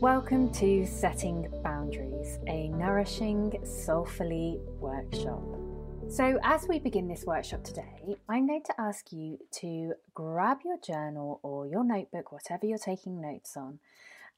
Welcome 0.00 0.52
to 0.54 0.86
Setting 0.86 1.48
Boundaries, 1.62 2.38
a 2.46 2.68
nourishing, 2.68 3.52
soulfully 3.64 4.60
workshop. 4.78 5.42
So, 6.08 6.38
as 6.44 6.68
we 6.68 6.78
begin 6.78 7.08
this 7.08 7.24
workshop 7.24 7.64
today, 7.64 8.16
I'm 8.28 8.46
going 8.46 8.62
to 8.66 8.80
ask 8.80 9.12
you 9.12 9.38
to 9.60 9.94
grab 10.14 10.58
your 10.64 10.78
journal 10.78 11.40
or 11.42 11.66
your 11.66 11.82
notebook, 11.82 12.30
whatever 12.30 12.66
you're 12.66 12.78
taking 12.78 13.20
notes 13.20 13.56
on, 13.56 13.80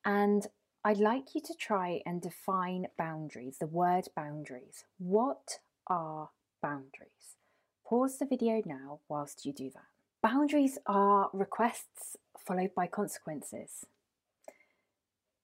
and 0.04 0.46
I'd 0.84 0.98
like 0.98 1.34
you 1.34 1.40
to 1.42 1.54
try 1.54 2.00
and 2.06 2.22
define 2.22 2.86
boundaries, 2.96 3.58
the 3.58 3.66
word 3.66 4.08
boundaries. 4.16 4.84
What 4.98 5.58
are 5.86 6.30
boundaries? 6.62 7.36
Pause 7.84 8.18
the 8.18 8.26
video 8.26 8.62
now 8.64 9.00
whilst 9.08 9.44
you 9.44 9.52
do 9.52 9.70
that. 9.74 9.86
Boundaries 10.22 10.78
are 10.86 11.28
requests 11.32 12.16
followed 12.38 12.74
by 12.74 12.86
consequences. 12.86 13.84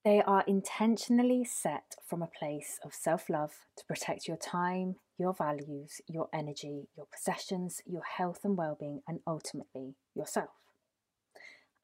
They 0.05 0.21
are 0.23 0.45
intentionally 0.47 1.45
set 1.45 1.95
from 2.05 2.23
a 2.23 2.31
place 2.39 2.81
of 2.85 2.93
self 2.93 3.31
love 3.31 3.53
to 3.77 3.85
protect 3.85 4.27
your 4.27 4.37
time, 4.37 4.97
your 5.19 5.33
values, 5.33 6.01
your 6.09 6.29
energy, 6.33 6.89
your 6.97 7.07
possessions, 7.07 7.81
your 7.87 8.03
health 8.03 8.41
and 8.45 8.57
well 8.57 8.77
being, 8.79 9.03
and 9.07 9.21
ultimately 9.27 9.95
yourself. 10.15 10.51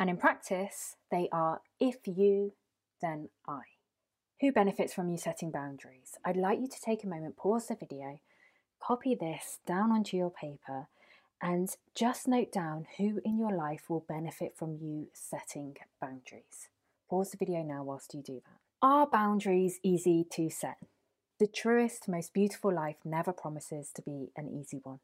And 0.01 0.11
in 0.11 0.17
practice, 0.17 0.97
they 1.11 1.29
are 1.33 1.61
if 1.81 1.97
you, 2.07 2.55
then 3.01 3.29
I. 3.47 3.61
Who 4.41 4.53
benefits 4.53 4.95
from 4.95 5.09
you 5.11 5.19
setting 5.19 5.51
boundaries? 5.51 6.13
I'd 6.25 6.37
like 6.37 6.61
you 6.61 6.69
to 6.69 6.81
take 6.81 7.03
a 7.05 7.09
moment, 7.09 7.37
pause 7.37 7.67
the 7.67 7.77
video, 7.77 8.21
Copy 8.81 9.15
this 9.15 9.59
down 9.67 9.91
onto 9.93 10.17
your 10.17 10.31
paper 10.31 10.89
and 11.43 11.69
just 11.95 12.27
note 12.27 12.51
down 12.53 12.87
who 12.97 13.21
in 13.25 13.39
your 13.39 13.55
life 13.55 13.85
will 13.89 14.05
benefit 14.09 14.57
from 14.57 14.77
you 14.81 15.09
setting 15.13 15.77
boundaries. 16.01 16.69
Pause 17.09 17.31
the 17.31 17.37
video 17.39 17.63
now 17.63 17.83
whilst 17.83 18.13
you 18.13 18.23
do 18.23 18.43
that. 18.45 18.59
Are 18.83 19.07
boundaries 19.07 19.81
easy 19.83 20.27
to 20.33 20.51
set? 20.51 20.77
The 21.41 21.47
truest, 21.47 22.07
most 22.07 22.35
beautiful 22.35 22.73
life 22.73 22.97
never 23.03 23.33
promises 23.33 23.91
to 23.95 24.03
be 24.03 24.31
an 24.37 24.49
easy 24.49 24.81
one. 24.83 25.01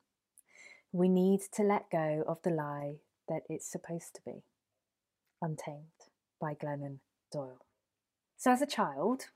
We 0.92 1.08
need 1.08 1.40
to 1.52 1.62
let 1.62 1.90
go 1.90 2.22
of 2.28 2.42
the 2.42 2.50
lie 2.50 2.96
that 3.28 3.42
it's 3.48 3.66
supposed 3.66 4.14
to 4.16 4.20
be. 4.26 4.42
Untamed 5.40 6.08
by 6.38 6.54
Glennon 6.54 6.98
Doyle. 7.32 7.64
So, 8.36 8.52
as 8.52 8.60
a 8.60 8.66
child, 8.66 9.28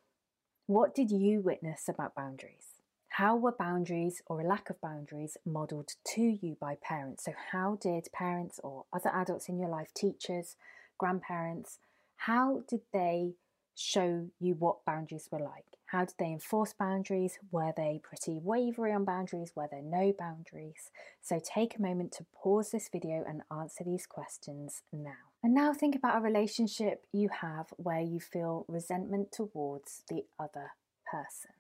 what 0.67 0.95
did 0.95 1.11
you 1.11 1.41
witness 1.41 1.89
about 1.89 2.15
boundaries? 2.15 2.83
How 3.13 3.35
were 3.35 3.53
boundaries 3.53 4.21
or 4.27 4.41
a 4.41 4.47
lack 4.47 4.69
of 4.69 4.81
boundaries 4.83 5.39
modelled 5.47 5.93
to 6.15 6.21
you 6.21 6.59
by 6.61 6.77
parents? 6.83 7.25
So, 7.25 7.33
how 7.53 7.79
did 7.81 8.09
parents 8.13 8.61
or 8.63 8.85
other 8.93 9.11
adults 9.11 9.49
in 9.49 9.59
your 9.59 9.71
life, 9.71 9.95
teachers, 9.95 10.57
grandparents, 10.99 11.79
how 12.19 12.63
did 12.69 12.81
they 12.93 13.35
show 13.75 14.29
you 14.39 14.55
what 14.55 14.85
boundaries 14.85 15.29
were 15.31 15.39
like? 15.39 15.65
How 15.87 16.05
did 16.05 16.17
they 16.19 16.27
enforce 16.33 16.75
boundaries? 16.79 17.39
Were 17.51 17.73
they 17.75 18.01
pretty 18.03 18.39
wavery 18.39 18.93
on 18.93 19.05
boundaries? 19.05 19.53
Were 19.57 19.69
there 19.71 19.83
no 19.83 20.13
boundaries? 20.19 20.91
So, 21.23 21.41
take 21.43 21.77
a 21.77 21.83
moment 21.83 22.13
to 22.13 22.27
pause 22.35 22.71
this 22.71 22.91
video 22.93 23.25
and 23.27 23.43
answer 23.51 23.85
these 23.85 24.07
questions 24.07 24.83
now. 24.93 25.33
And 25.43 25.55
now 25.55 25.73
think 25.73 25.97
about 25.97 26.19
a 26.19 26.21
relationship 26.21 27.07
you 27.13 27.31
have 27.41 27.69
where 27.77 28.01
you 28.01 28.21
feel 28.21 28.67
resentment 28.69 29.33
towards 29.33 30.03
the 30.09 30.25
other 30.39 30.73
person 31.11 31.53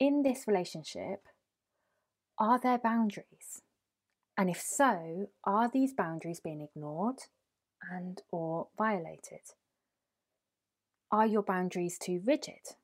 in 0.00 0.22
this 0.22 0.48
relationship, 0.48 1.28
are 2.38 2.58
there 2.58 2.78
boundaries? 2.78 3.62
And 4.36 4.48
if 4.48 4.60
so, 4.60 5.28
are 5.44 5.70
these 5.70 5.92
boundaries 5.92 6.40
being 6.40 6.62
ignored 6.62 7.18
and 7.90 8.22
or 8.30 8.68
violated? 8.76 9.54
Are 11.10 11.26
your 11.26 11.42
boundaries 11.42 11.98
too 11.98 12.22
rigid? 12.24 12.76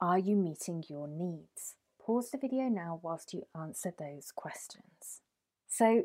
Are 0.00 0.18
you 0.18 0.36
meeting 0.36 0.84
your 0.88 1.08
needs? 1.08 1.74
Pause 1.98 2.30
the 2.30 2.38
video 2.38 2.68
now 2.68 3.00
whilst 3.02 3.34
you 3.34 3.46
answer 3.58 3.92
those 3.98 4.30
questions. 4.30 5.20
So, 5.66 6.04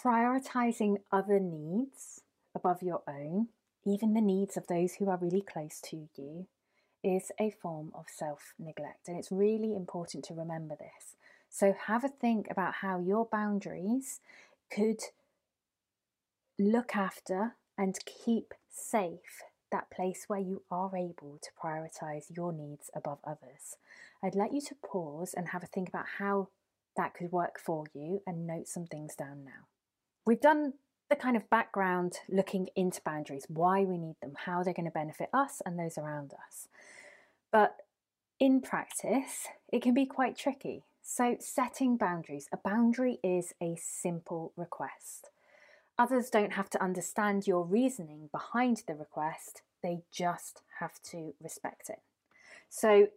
prioritizing 0.00 0.98
other 1.10 1.40
needs 1.40 2.20
above 2.54 2.82
your 2.82 3.02
own, 3.08 3.48
even 3.84 4.14
the 4.14 4.20
needs 4.20 4.56
of 4.56 4.68
those 4.68 4.94
who 4.94 5.08
are 5.10 5.16
really 5.16 5.42
close 5.42 5.80
to 5.86 6.08
you, 6.16 6.46
is 7.02 7.32
a 7.40 7.50
form 7.50 7.90
of 7.94 8.04
self 8.08 8.54
neglect, 8.58 9.08
and 9.08 9.18
it's 9.18 9.32
really 9.32 9.74
important 9.74 10.24
to 10.26 10.34
remember 10.34 10.76
this. 10.76 11.16
So, 11.50 11.74
have 11.86 12.04
a 12.04 12.08
think 12.08 12.46
about 12.50 12.74
how 12.74 13.00
your 13.00 13.26
boundaries 13.26 14.20
could 14.70 15.00
look 16.58 16.94
after 16.94 17.56
and 17.76 17.98
keep 18.04 18.54
safe 18.70 19.42
that 19.70 19.90
place 19.90 20.24
where 20.28 20.40
you 20.40 20.62
are 20.70 20.94
able 20.96 21.38
to 21.42 21.48
prioritize 21.60 22.26
your 22.28 22.52
needs 22.52 22.90
above 22.94 23.18
others. 23.24 23.76
I'd 24.22 24.34
like 24.34 24.52
you 24.52 24.60
to 24.60 24.74
pause 24.86 25.34
and 25.34 25.48
have 25.48 25.62
a 25.62 25.66
think 25.66 25.88
about 25.88 26.04
how 26.18 26.48
that 26.96 27.14
could 27.14 27.32
work 27.32 27.58
for 27.58 27.86
you 27.94 28.22
and 28.26 28.46
note 28.46 28.68
some 28.68 28.86
things 28.86 29.16
down 29.16 29.44
now. 29.44 29.66
We've 30.26 30.40
done 30.40 30.74
the 31.08 31.16
kind 31.16 31.36
of 31.36 31.50
background 31.50 32.18
looking 32.28 32.68
into 32.76 33.00
boundaries, 33.02 33.46
why 33.48 33.84
we 33.84 33.98
need 33.98 34.16
them, 34.22 34.34
how 34.44 34.62
they're 34.62 34.74
going 34.74 34.86
to 34.86 34.92
benefit 34.92 35.28
us 35.32 35.60
and 35.66 35.78
those 35.78 35.98
around 35.98 36.32
us. 36.46 36.68
But 37.50 37.76
in 38.38 38.60
practice, 38.60 39.48
it 39.72 39.82
can 39.82 39.94
be 39.94 40.06
quite 40.06 40.36
tricky. 40.36 40.84
So, 41.02 41.36
setting 41.40 41.96
boundaries. 41.96 42.48
A 42.52 42.56
boundary 42.56 43.18
is 43.22 43.54
a 43.60 43.76
simple 43.76 44.52
request. 44.56 45.30
Others 45.98 46.30
don't 46.30 46.54
have 46.54 46.70
to 46.70 46.82
understand 46.82 47.46
your 47.46 47.64
reasoning 47.64 48.28
behind 48.32 48.82
the 48.86 48.94
request, 48.94 49.62
they 49.82 50.02
just 50.10 50.62
have 50.78 51.00
to 51.02 51.34
respect 51.40 51.90
it. 51.90 52.00
So, 52.68 53.08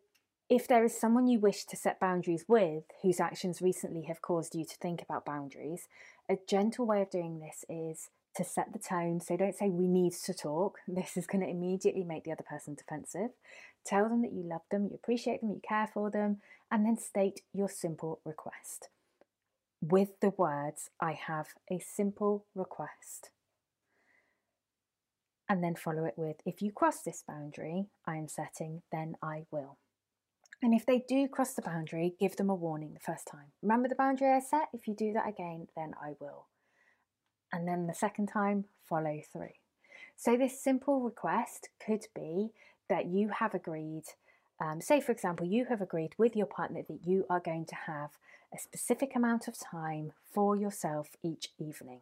if 0.48 0.68
there 0.68 0.84
is 0.84 1.00
someone 1.00 1.28
you 1.28 1.40
wish 1.40 1.66
to 1.66 1.76
set 1.76 2.00
boundaries 2.00 2.46
with 2.48 2.84
whose 3.02 3.20
actions 3.20 3.64
recently 3.64 4.04
have 4.04 4.22
caused 4.22 4.54
you 4.54 4.64
to 4.64 4.76
think 4.76 5.02
about 5.02 5.26
boundaries, 5.26 5.88
a 6.30 6.38
gentle 6.48 6.86
way 6.86 7.02
of 7.02 7.10
doing 7.10 7.40
this 7.40 7.66
is 7.68 8.10
to 8.36 8.44
set 8.44 8.74
the 8.74 8.80
tone. 8.80 9.20
So 9.20 9.38
don't 9.38 9.56
say 9.56 9.70
we 9.70 9.88
need 9.88 10.14
to 10.14 10.34
talk. 10.34 10.80
This 10.88 11.18
is 11.18 11.26
going 11.26 11.44
to 11.44 11.50
immediately 11.50 12.04
make 12.04 12.26
the 12.26 12.32
other 12.32 12.46
person 12.48 12.76
defensive. 12.76 13.32
Tell 13.86 14.10
them 14.10 14.22
that 14.22 14.34
you 14.34 14.44
love 14.44 14.62
them, 14.70 14.86
you 14.86 14.96
appreciate 14.96 15.42
them, 15.42 15.52
you 15.52 15.62
care 15.68 15.88
for 15.92 16.10
them, 16.10 16.42
and 16.72 16.86
then 16.86 16.98
state 16.98 17.42
your 17.54 17.70
simple 17.70 18.20
request. 18.26 18.90
With 19.82 20.20
the 20.22 20.32
words, 20.32 20.90
I 21.00 21.14
have 21.14 21.50
a 21.72 21.80
simple 21.80 22.46
request. 22.56 23.30
And 25.48 25.64
then 25.64 25.76
follow 25.76 26.06
it 26.06 26.16
with, 26.18 26.38
if 26.46 26.62
you 26.62 26.72
cross 26.72 27.02
this 27.02 27.24
boundary 27.28 27.86
I 28.08 28.16
am 28.16 28.28
setting, 28.28 28.82
then 28.92 29.16
I 29.22 29.44
will. 29.52 29.78
And 30.62 30.74
if 30.74 30.86
they 30.86 31.04
do 31.08 31.28
cross 31.28 31.54
the 31.54 31.62
boundary, 31.62 32.16
give 32.20 32.38
them 32.38 32.50
a 32.50 32.56
warning 32.56 32.94
the 32.94 33.00
first 33.00 33.28
time. 33.28 33.52
Remember 33.62 33.88
the 33.88 33.96
boundary 33.96 34.32
I 34.32 34.40
set? 34.40 34.70
If 34.74 34.88
you 34.88 34.96
do 34.96 35.14
that 35.14 35.28
again, 35.28 35.68
then 35.76 35.94
I 36.02 36.14
will. 36.20 36.48
And 37.52 37.68
then 37.68 37.88
the 37.88 37.94
second 37.94 38.28
time, 38.28 38.66
follow 38.84 39.22
through. 39.32 39.54
So, 40.16 40.38
this 40.38 40.62
simple 40.62 41.02
request 41.02 41.70
could 41.86 42.08
be 42.16 42.50
that 42.90 43.06
you 43.06 43.30
have 43.30 43.54
agreed, 43.54 44.04
um, 44.62 44.82
say, 44.82 45.02
for 45.02 45.12
example, 45.12 45.46
you 45.46 45.66
have 45.66 45.82
agreed 45.82 46.14
with 46.18 46.36
your 46.36 46.46
partner 46.46 46.82
that 46.88 47.06
you 47.06 47.26
are 47.30 47.40
going 47.40 47.66
to 47.66 47.76
have 47.76 48.12
a 48.56 48.60
specific 48.60 49.16
amount 49.16 49.48
of 49.48 49.58
time 49.58 50.14
for 50.34 50.56
yourself 50.56 51.10
each 51.24 51.50
evening. 51.60 52.02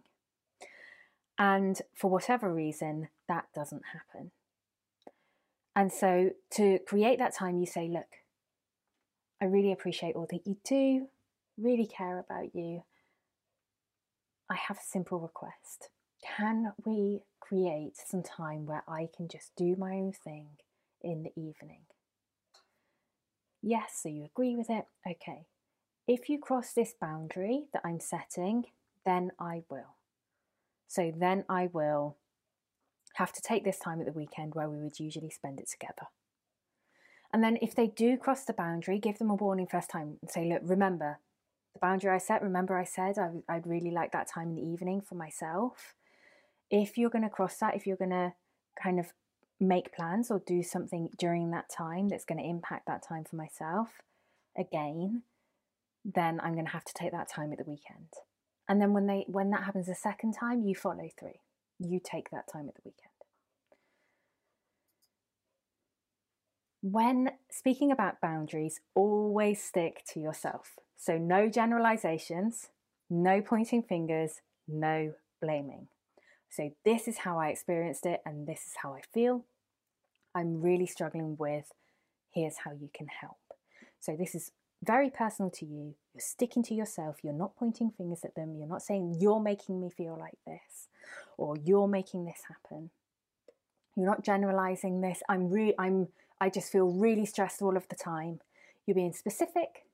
And 1.38 1.82
for 1.96 2.10
whatever 2.12 2.54
reason, 2.54 3.10
that 3.28 3.46
doesn't 3.56 3.84
happen. 3.94 4.32
And 5.76 5.92
so 5.92 6.32
to 6.52 6.80
create 6.86 7.18
that 7.20 7.36
time, 7.36 7.58
you 7.58 7.66
say, 7.66 7.88
Look, 7.88 8.20
I 9.42 9.46
really 9.46 9.72
appreciate 9.72 10.16
all 10.16 10.28
that 10.30 10.46
you 10.46 10.58
do, 10.64 11.08
really 11.58 11.88
care 11.88 12.20
about 12.20 12.56
you. 12.56 12.84
I 14.50 14.56
have 14.56 14.78
a 14.78 14.84
simple 14.84 15.20
request. 15.20 15.90
Can 16.38 16.74
we 16.86 17.24
create 17.40 17.98
some 17.98 18.22
time 18.22 18.66
where 18.66 18.84
I 18.88 19.10
can 19.16 19.28
just 19.28 19.56
do 19.56 19.76
my 19.76 19.94
own 19.94 20.14
thing 20.14 20.48
in 21.02 21.24
the 21.24 21.32
evening? 21.32 21.82
Yes, 23.62 24.00
so 24.02 24.10
you 24.10 24.26
agree 24.26 24.56
with 24.56 24.70
it? 24.70 24.86
Okay. 25.10 25.48
If 26.08 26.28
you 26.28 26.38
cross 26.38 26.74
this 26.74 26.94
boundary 27.00 27.66
that 27.72 27.82
I'm 27.86 28.00
setting, 28.00 28.66
then 29.06 29.32
I 29.40 29.64
will. 29.70 29.96
So 30.88 31.14
then 31.16 31.46
I 31.48 31.70
will 31.72 32.18
have 33.16 33.32
to 33.34 33.42
take 33.42 33.64
this 33.64 33.80
time 33.80 34.00
at 34.00 34.06
the 34.06 34.12
weekend 34.12 34.54
where 34.54 34.70
we 34.70 34.82
would 34.82 35.00
usually 35.00 35.30
spend 35.30 35.60
it 35.60 35.70
together. 35.70 36.08
And 37.32 37.44
then 37.44 37.58
if 37.62 37.74
they 37.74 37.88
do 37.88 38.18
cross 38.18 38.44
the 38.44 38.54
boundary, 38.54 39.00
give 39.00 39.18
them 39.18 39.30
a 39.30 39.36
warning 39.36 39.68
first 39.68 39.90
time 39.90 40.18
and 40.22 40.30
say, 40.30 40.48
look, 40.48 40.62
remember 40.64 41.20
the 41.74 41.80
boundary 41.80 42.12
I 42.12 42.20
set, 42.20 42.44
remember 42.44 42.78
I 42.78 42.84
said 42.84 43.18
I, 43.18 43.56
would 43.56 43.66
really 43.66 43.92
like 43.92 44.12
that 44.12 44.30
time 44.30 44.50
in 44.50 44.56
the 44.56 44.62
evening 44.62 45.02
for 45.02 45.16
myself. 45.16 45.96
If 46.70 46.98
you're 46.98 47.10
going 47.10 47.24
to 47.24 47.30
cross 47.30 47.58
that, 47.58 47.76
if 47.76 47.88
you're 47.88 47.98
going 47.98 48.12
to 48.12 48.34
kind 48.82 49.00
of 49.00 49.08
make 49.60 49.96
plans 49.96 50.30
or 50.30 50.44
do 50.46 50.62
something 50.62 51.10
during 51.18 51.52
that 51.52 51.70
time 51.76 52.10
that's 52.10 52.26
going 52.26 52.40
to 52.40 52.48
impact 52.48 52.86
that 52.88 53.04
time 53.08 53.24
for 53.24 53.36
myself, 53.36 53.90
again, 54.58 55.24
then 56.06 56.40
I'm 56.42 56.54
going 56.54 56.66
to 56.66 56.72
have 56.72 56.86
to 56.86 56.94
take 56.94 57.12
that 57.12 57.30
time 57.30 57.52
at 57.52 57.58
the 57.58 57.70
weekend. 57.70 58.08
And 58.68 58.82
then 58.82 58.94
when 58.94 59.08
they 59.08 59.26
when 59.28 59.50
that 59.52 59.64
happens 59.64 59.90
a 59.90 59.96
second 59.96 60.34
time, 60.34 60.64
you 60.64 60.76
follow 60.76 61.10
through. 61.20 61.40
You 61.80 62.00
take 62.04 62.30
that 62.32 62.52
time 62.52 62.68
at 62.70 62.76
the 62.76 62.82
weekend. 62.86 63.10
When 66.82 67.32
speaking 67.50 67.92
about 67.92 68.22
boundaries, 68.22 68.82
always 68.94 69.64
stick 69.64 70.04
to 70.14 70.20
yourself. 70.20 70.76
So 70.98 71.18
no 71.18 71.50
generalizations, 71.50 72.68
no 73.10 73.42
pointing 73.42 73.84
fingers, 73.84 74.42
no 74.68 75.14
blaming. 75.42 75.88
So 76.50 76.72
this 76.86 77.08
is 77.08 77.20
how 77.20 77.40
I 77.40 77.48
experienced 77.48 78.06
it 78.06 78.22
and 78.26 78.48
this 78.48 78.60
is 78.60 78.74
how 78.82 78.94
I 78.94 79.02
feel. 79.14 79.46
I'm 80.36 80.62
really 80.62 80.86
struggling 80.86 81.36
with 81.38 81.72
here's 82.34 82.58
how 82.60 82.72
you 82.72 82.90
can 82.94 83.08
help. 83.08 83.38
So 84.00 84.16
this 84.18 84.36
is 84.36 84.52
very 84.84 85.10
personal 85.10 85.50
to 85.52 85.66
you. 85.66 85.96
You're 86.14 86.22
sticking 86.22 86.64
to 86.64 86.74
yourself. 86.74 87.18
You're 87.24 87.34
not 87.34 87.56
pointing 87.56 87.92
fingers 87.92 88.24
at 88.24 88.36
them. 88.36 88.56
You're 88.58 88.68
not 88.68 88.82
saying, 88.82 89.18
you're 89.20 89.40
making 89.40 89.80
me 89.82 89.90
feel 89.90 90.18
like 90.20 90.38
this 90.46 90.88
or 91.38 91.56
you're 91.64 91.88
making 91.88 92.26
this 92.26 92.42
happen. 92.48 92.92
You're 93.96 94.08
not 94.08 94.24
generalizing 94.24 95.02
this. 95.02 95.22
I'm 95.30 95.50
really, 95.50 95.76
I'm, 95.80 96.10
I 96.40 96.50
just 96.50 96.72
feel 96.72 96.88
really 96.88 97.26
stressed 97.26 97.62
all 97.62 97.78
of 97.78 97.88
the 97.90 97.96
time. 97.96 98.40
You're 98.86 98.96
being 98.96 99.14
specific. 99.14 99.86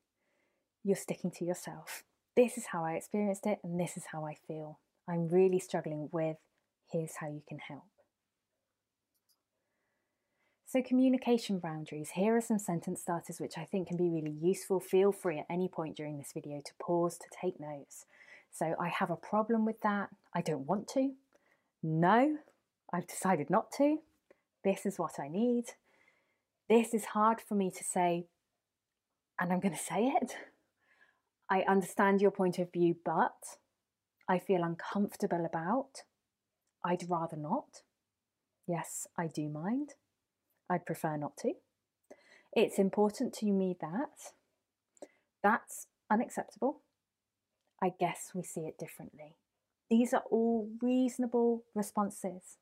You're 0.84 0.96
sticking 0.96 1.32
to 1.32 1.46
yourself. 1.46 2.04
This 2.36 2.58
is 2.58 2.68
how 2.68 2.86
I 2.86 2.94
experienced 2.94 3.46
it 3.46 3.60
and 3.64 3.80
this 3.80 3.98
is 3.98 4.06
how 4.12 4.26
I 4.26 4.38
feel. 4.48 4.80
I'm 5.08 5.28
really 5.28 5.60
struggling 5.60 6.10
with 6.12 6.38
here's 6.92 7.18
how 7.18 7.28
you 7.28 7.42
can 7.48 7.60
help. 7.60 7.84
So, 10.72 10.84
communication 10.84 11.58
boundaries. 11.58 12.12
Here 12.12 12.38
are 12.38 12.42
some 12.42 12.60
sentence 12.60 13.02
starters 13.02 13.40
which 13.40 13.58
I 13.58 13.66
think 13.66 13.88
can 13.88 13.98
be 13.98 14.08
really 14.08 14.38
useful. 14.40 14.80
Feel 14.80 15.12
free 15.12 15.40
at 15.40 15.48
any 15.50 15.68
point 15.68 15.98
during 15.98 16.20
this 16.20 16.32
video 16.32 16.62
to 16.64 16.72
pause 16.80 17.18
to 17.18 17.26
take 17.42 17.60
notes. 17.60 18.06
So, 18.52 18.76
I 18.80 18.90
have 18.90 19.10
a 19.10 19.16
problem 19.16 19.66
with 19.66 19.82
that. 19.82 20.10
I 20.32 20.42
don't 20.42 20.68
want 20.68 20.88
to. 20.90 21.14
No, 21.82 22.38
I've 22.94 23.08
decided 23.08 23.50
not 23.50 23.72
to. 23.78 23.98
This 24.64 24.86
is 24.86 25.00
what 25.00 25.20
I 25.20 25.28
need. 25.28 25.64
This 26.70 26.94
is 26.94 27.06
hard 27.06 27.42
for 27.42 27.56
me 27.56 27.72
to 27.72 27.84
say, 27.84 28.28
and 29.40 29.52
I'm 29.52 29.62
going 29.62 29.74
to 29.74 29.80
say 29.80 30.14
it. 30.22 30.36
I 31.50 31.62
understand 31.62 32.22
your 32.22 32.30
point 32.30 32.60
of 32.60 32.72
view, 32.72 32.96
but 33.04 33.58
I 34.28 34.38
feel 34.38 34.62
uncomfortable 34.62 35.48
about. 35.48 36.04
I'd 36.86 37.10
rather 37.10 37.38
not. 37.38 37.82
Yes, 38.68 39.08
I 39.18 39.26
do 39.26 39.50
mind. 39.50 39.96
I'd 40.70 40.86
prefer 40.86 41.18
not 41.18 41.38
to. 41.38 41.54
It's 42.54 42.80
important 42.80 43.34
to 43.36 43.46
me 43.46 43.76
that 43.82 44.34
that's 45.44 45.88
unacceptable. 46.10 46.82
I 47.82 47.94
guess 48.00 48.32
we 48.34 48.44
see 48.44 48.62
it 48.62 48.78
differently. 48.78 49.36
These 49.90 50.14
are 50.14 50.24
all 50.30 50.70
reasonable 50.82 51.64
responses. 51.74 52.58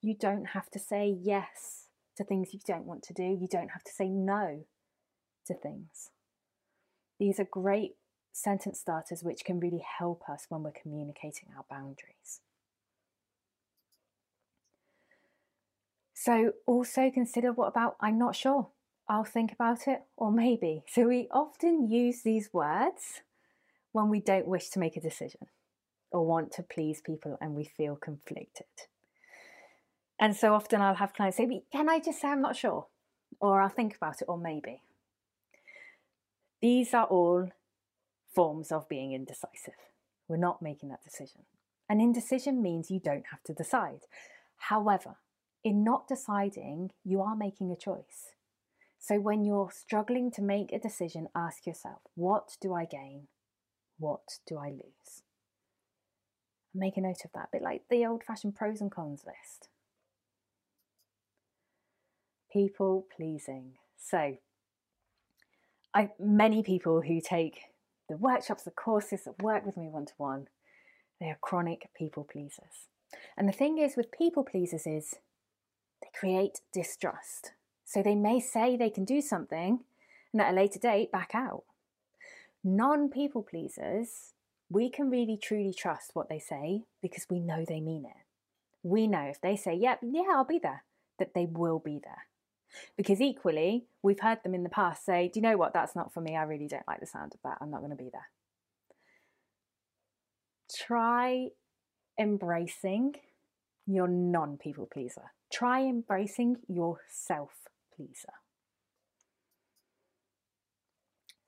You 0.00 0.14
don't 0.14 0.48
have 0.48 0.70
to 0.70 0.78
say 0.78 1.14
yes 1.20 1.88
to 2.16 2.24
things 2.24 2.52
you 2.52 2.60
don't 2.66 2.86
want 2.86 3.02
to 3.04 3.14
do. 3.14 3.22
You 3.22 3.48
don't 3.50 3.70
have 3.70 3.84
to 3.84 3.92
say 3.92 4.08
no 4.08 4.64
to 5.46 5.54
things. 5.54 6.10
These 7.18 7.38
are 7.38 7.44
great 7.44 7.96
sentence 8.32 8.80
starters 8.80 9.22
which 9.22 9.44
can 9.44 9.60
really 9.60 9.84
help 9.98 10.22
us 10.28 10.46
when 10.48 10.62
we're 10.62 10.72
communicating 10.72 11.48
our 11.56 11.64
boundaries. 11.70 12.40
So, 16.24 16.52
also 16.64 17.10
consider 17.10 17.52
what 17.52 17.68
about 17.68 17.96
I'm 18.00 18.16
not 18.16 18.34
sure, 18.34 18.68
I'll 19.06 19.24
think 19.24 19.52
about 19.52 19.86
it, 19.86 20.04
or 20.16 20.32
maybe. 20.32 20.82
So, 20.88 21.06
we 21.06 21.28
often 21.30 21.90
use 21.90 22.22
these 22.22 22.48
words 22.50 23.20
when 23.92 24.08
we 24.08 24.20
don't 24.20 24.48
wish 24.48 24.70
to 24.70 24.78
make 24.78 24.96
a 24.96 25.02
decision 25.02 25.48
or 26.10 26.24
want 26.24 26.50
to 26.52 26.62
please 26.62 27.02
people 27.04 27.36
and 27.42 27.54
we 27.54 27.64
feel 27.64 27.96
conflicted. 27.96 28.64
And 30.18 30.34
so 30.34 30.54
often 30.54 30.80
I'll 30.80 30.94
have 30.94 31.12
clients 31.12 31.36
say, 31.36 31.62
Can 31.70 31.90
I 31.90 31.98
just 31.98 32.22
say 32.22 32.28
I'm 32.28 32.40
not 32.40 32.56
sure? 32.56 32.86
Or 33.38 33.60
I'll 33.60 33.68
think 33.68 33.94
about 33.94 34.22
it, 34.22 34.26
or 34.26 34.38
maybe. 34.38 34.80
These 36.62 36.94
are 36.94 37.04
all 37.04 37.50
forms 38.34 38.72
of 38.72 38.88
being 38.88 39.12
indecisive. 39.12 39.74
We're 40.26 40.38
not 40.38 40.62
making 40.62 40.88
that 40.88 41.04
decision. 41.04 41.42
An 41.90 42.00
indecision 42.00 42.62
means 42.62 42.90
you 42.90 42.98
don't 42.98 43.26
have 43.30 43.42
to 43.42 43.52
decide. 43.52 44.06
However, 44.56 45.16
in 45.64 45.82
not 45.82 46.06
deciding, 46.06 46.90
you 47.02 47.22
are 47.22 47.34
making 47.34 47.72
a 47.72 47.76
choice. 47.76 48.34
So 48.98 49.18
when 49.18 49.44
you're 49.44 49.70
struggling 49.70 50.30
to 50.32 50.42
make 50.42 50.72
a 50.72 50.78
decision, 50.78 51.28
ask 51.34 51.66
yourself, 51.66 52.00
what 52.14 52.56
do 52.60 52.74
I 52.74 52.84
gain? 52.84 53.28
What 53.98 54.38
do 54.46 54.58
I 54.58 54.70
lose? 54.70 55.22
Make 56.74 56.96
a 56.96 57.00
note 57.00 57.24
of 57.24 57.30
that, 57.34 57.48
a 57.48 57.56
bit 57.56 57.62
like 57.62 57.82
the 57.88 58.04
old 58.04 58.24
fashioned 58.24 58.54
pros 58.54 58.80
and 58.80 58.90
cons 58.90 59.24
list. 59.26 59.68
People 62.52 63.06
pleasing. 63.14 63.74
So, 63.96 64.36
I 65.94 66.10
many 66.18 66.62
people 66.62 67.02
who 67.02 67.20
take 67.20 67.60
the 68.08 68.16
workshops, 68.16 68.64
the 68.64 68.70
courses 68.70 69.24
that 69.24 69.42
work 69.42 69.64
with 69.64 69.76
me 69.76 69.88
one 69.88 70.06
to 70.06 70.12
one, 70.18 70.46
they 71.20 71.26
are 71.26 71.38
chronic 71.40 71.88
people 71.96 72.24
pleasers. 72.24 72.88
And 73.36 73.48
the 73.48 73.52
thing 73.52 73.78
is 73.78 73.96
with 73.96 74.10
people 74.10 74.44
pleasers 74.44 74.86
is 74.86 75.14
create 76.18 76.60
distrust. 76.72 77.52
So 77.84 78.02
they 78.02 78.14
may 78.14 78.40
say 78.40 78.76
they 78.76 78.90
can 78.90 79.04
do 79.04 79.20
something 79.20 79.80
and 80.32 80.42
at 80.42 80.52
a 80.52 80.56
later 80.56 80.78
date 80.78 81.12
back 81.12 81.30
out. 81.34 81.64
Non 82.62 83.10
people 83.10 83.42
pleasers, 83.42 84.32
we 84.70 84.90
can 84.90 85.10
really 85.10 85.38
truly 85.40 85.74
trust 85.74 86.10
what 86.14 86.28
they 86.28 86.38
say 86.38 86.84
because 87.02 87.26
we 87.28 87.38
know 87.38 87.64
they 87.66 87.80
mean 87.80 88.04
it. 88.04 88.24
We 88.82 89.06
know 89.06 89.22
if 89.22 89.40
they 89.40 89.56
say, 89.56 89.74
yep, 89.74 90.00
yeah, 90.02 90.24
I'll 90.32 90.44
be 90.44 90.58
there, 90.58 90.84
that 91.18 91.34
they 91.34 91.46
will 91.46 91.78
be 91.78 92.00
there. 92.02 92.26
Because 92.96 93.20
equally, 93.20 93.84
we've 94.02 94.20
heard 94.20 94.42
them 94.42 94.54
in 94.54 94.64
the 94.64 94.68
past 94.68 95.04
say, 95.04 95.30
do 95.32 95.38
you 95.38 95.42
know 95.42 95.56
what, 95.56 95.72
that's 95.72 95.94
not 95.94 96.12
for 96.12 96.20
me, 96.20 96.36
I 96.36 96.42
really 96.42 96.66
don't 96.66 96.88
like 96.88 97.00
the 97.00 97.06
sound 97.06 97.32
of 97.34 97.40
that, 97.44 97.58
I'm 97.60 97.70
not 97.70 97.80
going 97.80 97.90
to 97.90 97.96
be 97.96 98.10
there. 98.10 98.28
Try 100.74 101.48
embracing 102.18 103.14
your 103.86 104.08
non 104.08 104.56
people 104.56 104.88
pleaser. 104.92 105.33
Try 105.52 105.82
embracing 105.82 106.56
your 106.68 107.00
self 107.08 107.52
pleaser. 107.94 108.34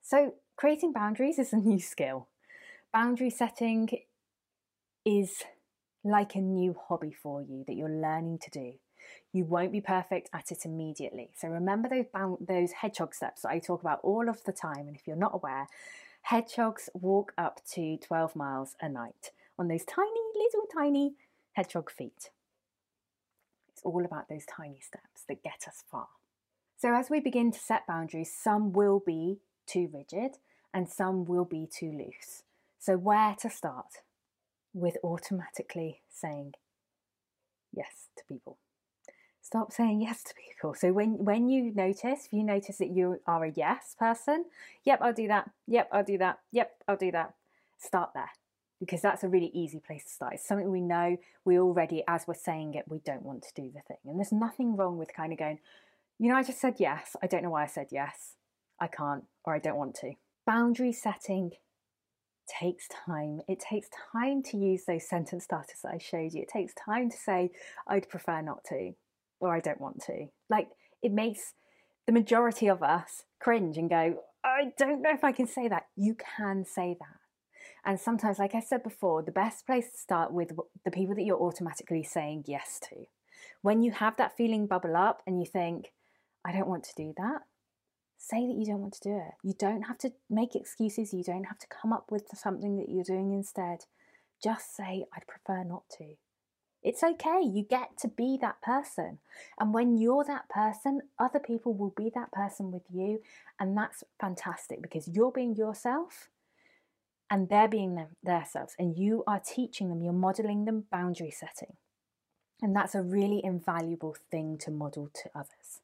So, 0.01 0.35
creating 0.55 0.93
boundaries 0.93 1.39
is 1.39 1.51
a 1.51 1.57
new 1.69 1.79
skill. 1.79 2.27
Boundary 2.93 3.29
setting 3.29 3.89
is 5.05 5.43
like 6.03 6.35
a 6.35 6.41
new 6.41 6.75
hobby 6.87 7.11
for 7.11 7.41
you 7.41 7.63
that 7.67 7.75
you're 7.75 7.89
learning 7.89 8.39
to 8.39 8.49
do. 8.49 8.73
You 9.31 9.45
won't 9.45 9.71
be 9.71 9.81
perfect 9.81 10.29
at 10.33 10.51
it 10.51 10.65
immediately. 10.65 11.29
So 11.35 11.47
remember 11.47 11.89
those 11.89 12.37
those 12.41 12.71
hedgehog 12.71 13.13
steps 13.13 13.41
that 13.41 13.51
I 13.51 13.59
talk 13.59 13.81
about 13.81 13.99
all 14.03 14.29
of 14.29 14.43
the 14.43 14.51
time. 14.51 14.87
And 14.87 14.95
if 14.95 15.07
you're 15.07 15.15
not 15.15 15.33
aware, 15.33 15.67
hedgehogs 16.23 16.89
walk 16.93 17.33
up 17.37 17.61
to 17.73 17.97
12 17.97 18.35
miles 18.35 18.75
a 18.81 18.89
night 18.89 19.31
on 19.57 19.67
those 19.67 19.85
tiny 19.85 20.21
little 20.35 20.67
tiny 20.73 21.15
hedgehog 21.53 21.89
feet. 21.89 22.29
It's 23.77 23.85
all 23.85 24.03
about 24.03 24.27
those 24.27 24.43
tiny 24.47 24.79
steps 24.79 25.21
that 25.29 25.43
get 25.43 25.67
us 25.67 25.83
far. 25.91 26.07
So 26.77 26.95
as 26.95 27.11
we 27.11 27.19
begin 27.19 27.51
to 27.51 27.59
set 27.59 27.85
boundaries, 27.85 28.33
some 28.35 28.73
will 28.73 28.99
be 29.05 29.37
too 29.67 29.87
rigid 29.93 30.39
and 30.73 30.89
some 30.89 31.25
will 31.25 31.45
be 31.45 31.67
too 31.71 31.91
loose. 31.91 32.41
So 32.79 32.97
where 32.97 33.35
to 33.39 33.51
start? 33.51 34.01
With 34.73 34.97
automatically 35.03 36.01
saying 36.09 36.53
yes 37.71 38.07
to 38.17 38.23
people. 38.27 38.57
Stop 39.43 39.71
saying 39.71 40.01
yes 40.01 40.23
to 40.23 40.33
people. 40.33 40.73
So 40.73 40.91
when 40.91 41.23
when 41.23 41.47
you 41.47 41.71
notice, 41.75 42.25
if 42.25 42.33
you 42.33 42.43
notice 42.43 42.77
that 42.77 42.89
you 42.89 43.21
are 43.27 43.45
a 43.45 43.53
yes 43.55 43.95
person, 43.97 44.45
yep, 44.85 45.03
I'll 45.03 45.13
do 45.13 45.27
that. 45.27 45.51
Yep, 45.67 45.89
I'll 45.91 46.03
do 46.03 46.17
that. 46.17 46.39
Yep, 46.51 46.83
I'll 46.87 46.97
do 46.97 47.11
that. 47.11 47.35
Start 47.77 48.09
there 48.15 48.31
because 48.79 49.01
that's 49.01 49.23
a 49.23 49.27
really 49.27 49.51
easy 49.53 49.79
place 49.79 50.03
to 50.03 50.09
start. 50.09 50.33
It's 50.33 50.47
something 50.47 50.69
we 50.69 50.81
know 50.81 51.17
we 51.45 51.59
already, 51.59 52.03
as 52.07 52.25
we're 52.27 52.35
saying 52.35 52.75
it, 52.75 52.85
we 52.87 52.99
don't 52.99 53.23
want 53.23 53.43
to 53.43 53.61
do 53.61 53.71
the 53.73 53.81
thing. 53.87 53.97
And 54.05 54.17
there's 54.19 54.31
nothing 54.31 54.75
wrong 54.75 54.97
with 54.97 55.13
kind 55.13 55.33
of 55.33 55.39
going, 55.39 55.59
you 56.19 56.29
know, 56.29 56.35
I 56.35 56.43
just 56.43 56.61
said 56.61 56.75
yes. 56.79 57.15
I 57.21 57.27
don't 57.27 57.43
know 57.43 57.49
why 57.49 57.63
I 57.63 57.67
said 57.67 57.87
yes. 57.91 58.33
I 58.79 58.87
can't 58.87 59.23
or 59.43 59.55
I 59.55 59.59
don't 59.59 59.77
want 59.77 59.95
to. 59.95 60.13
Boundary 60.45 60.93
setting 60.93 61.51
takes 62.47 62.87
time. 63.05 63.41
It 63.47 63.59
takes 63.59 63.89
time 64.13 64.41
to 64.43 64.57
use 64.57 64.85
those 64.85 65.07
sentence 65.07 65.45
starters 65.45 65.79
that 65.83 65.93
I 65.93 65.97
showed 65.97 66.33
you. 66.33 66.43
It 66.43 66.49
takes 66.49 66.73
time 66.73 67.09
to 67.09 67.17
say, 67.17 67.51
I'd 67.87 68.09
prefer 68.09 68.41
not 68.41 68.63
to 68.69 68.93
or 69.39 69.53
I 69.53 69.59
don't 69.59 69.81
want 69.81 70.01
to. 70.03 70.27
Like, 70.49 70.69
it 71.01 71.11
makes 71.11 71.53
the 72.05 72.13
majority 72.13 72.67
of 72.67 72.81
us 72.81 73.23
cringe 73.39 73.77
and 73.77 73.89
go, 73.89 74.23
I 74.43 74.71
don't 74.77 75.01
know 75.01 75.11
if 75.11 75.23
I 75.23 75.31
can 75.31 75.47
say 75.47 75.67
that. 75.67 75.87
You 75.95 76.15
can 76.15 76.65
say 76.65 76.95
that. 76.99 77.16
And 77.87 77.97
sometimes, 77.97 78.37
like 78.37 78.53
I 78.53 78.59
said 78.59 78.83
before, 78.83 79.23
the 79.23 79.31
best 79.31 79.65
place 79.65 79.89
to 79.89 79.97
start 79.97 80.33
with 80.33 80.51
the 80.83 80.91
people 80.91 81.15
that 81.15 81.23
you're 81.23 81.39
automatically 81.39 82.03
saying 82.03 82.43
yes 82.45 82.81
to. 82.89 83.05
When 83.61 83.81
you 83.81 83.91
have 83.93 84.17
that 84.17 84.35
feeling 84.35 84.67
bubble 84.67 84.97
up 84.97 85.21
and 85.25 85.39
you 85.39 85.45
think, 85.45 85.93
I 86.43 86.51
don't 86.51 86.67
want 86.67 86.83
to 86.83 86.95
do 86.97 87.13
that, 87.15 87.43
say 88.17 88.45
that 88.45 88.57
you 88.57 88.65
don't 88.65 88.81
want 88.81 88.95
to 88.95 89.09
do 89.09 89.15
it. 89.15 89.35
You 89.41 89.53
don't 89.57 89.83
have 89.83 89.97
to 89.99 90.11
make 90.29 90.53
excuses. 90.53 91.13
You 91.13 91.23
don't 91.23 91.45
have 91.45 91.59
to 91.59 91.67
come 91.67 91.93
up 91.93 92.11
with 92.11 92.27
something 92.33 92.75
that 92.75 92.89
you're 92.89 93.05
doing 93.05 93.31
instead. 93.31 93.85
Just 94.43 94.75
say, 94.75 95.05
I'd 95.15 95.25
prefer 95.25 95.63
not 95.63 95.83
to. 95.97 96.17
It's 96.83 97.03
okay. 97.03 97.39
You 97.41 97.63
get 97.63 97.97
to 97.99 98.09
be 98.09 98.37
that 98.41 98.61
person. 98.61 99.19
And 99.61 99.73
when 99.73 99.97
you're 99.97 100.25
that 100.25 100.49
person, 100.49 101.03
other 101.17 101.39
people 101.39 101.73
will 101.73 101.93
be 101.95 102.11
that 102.15 102.33
person 102.33 102.69
with 102.69 102.83
you. 102.93 103.21
And 103.61 103.77
that's 103.77 104.03
fantastic 104.19 104.81
because 104.81 105.07
you're 105.07 105.31
being 105.31 105.55
yourself 105.55 106.27
and 107.29 107.49
they're 107.49 107.67
being 107.67 107.95
them, 107.95 108.09
themselves. 108.23 108.73
And 108.79 108.97
you 108.97 109.23
are 109.27 109.39
teaching 109.39 109.89
them, 109.89 110.01
you're 110.01 110.13
modeling 110.13 110.65
them 110.65 110.85
boundary 110.91 111.31
setting. 111.31 111.75
And 112.61 112.75
that's 112.75 112.95
a 112.95 113.01
really 113.01 113.41
invaluable 113.43 114.15
thing 114.31 114.57
to 114.59 114.71
model 114.71 115.09
to 115.13 115.29
others. 115.35 115.81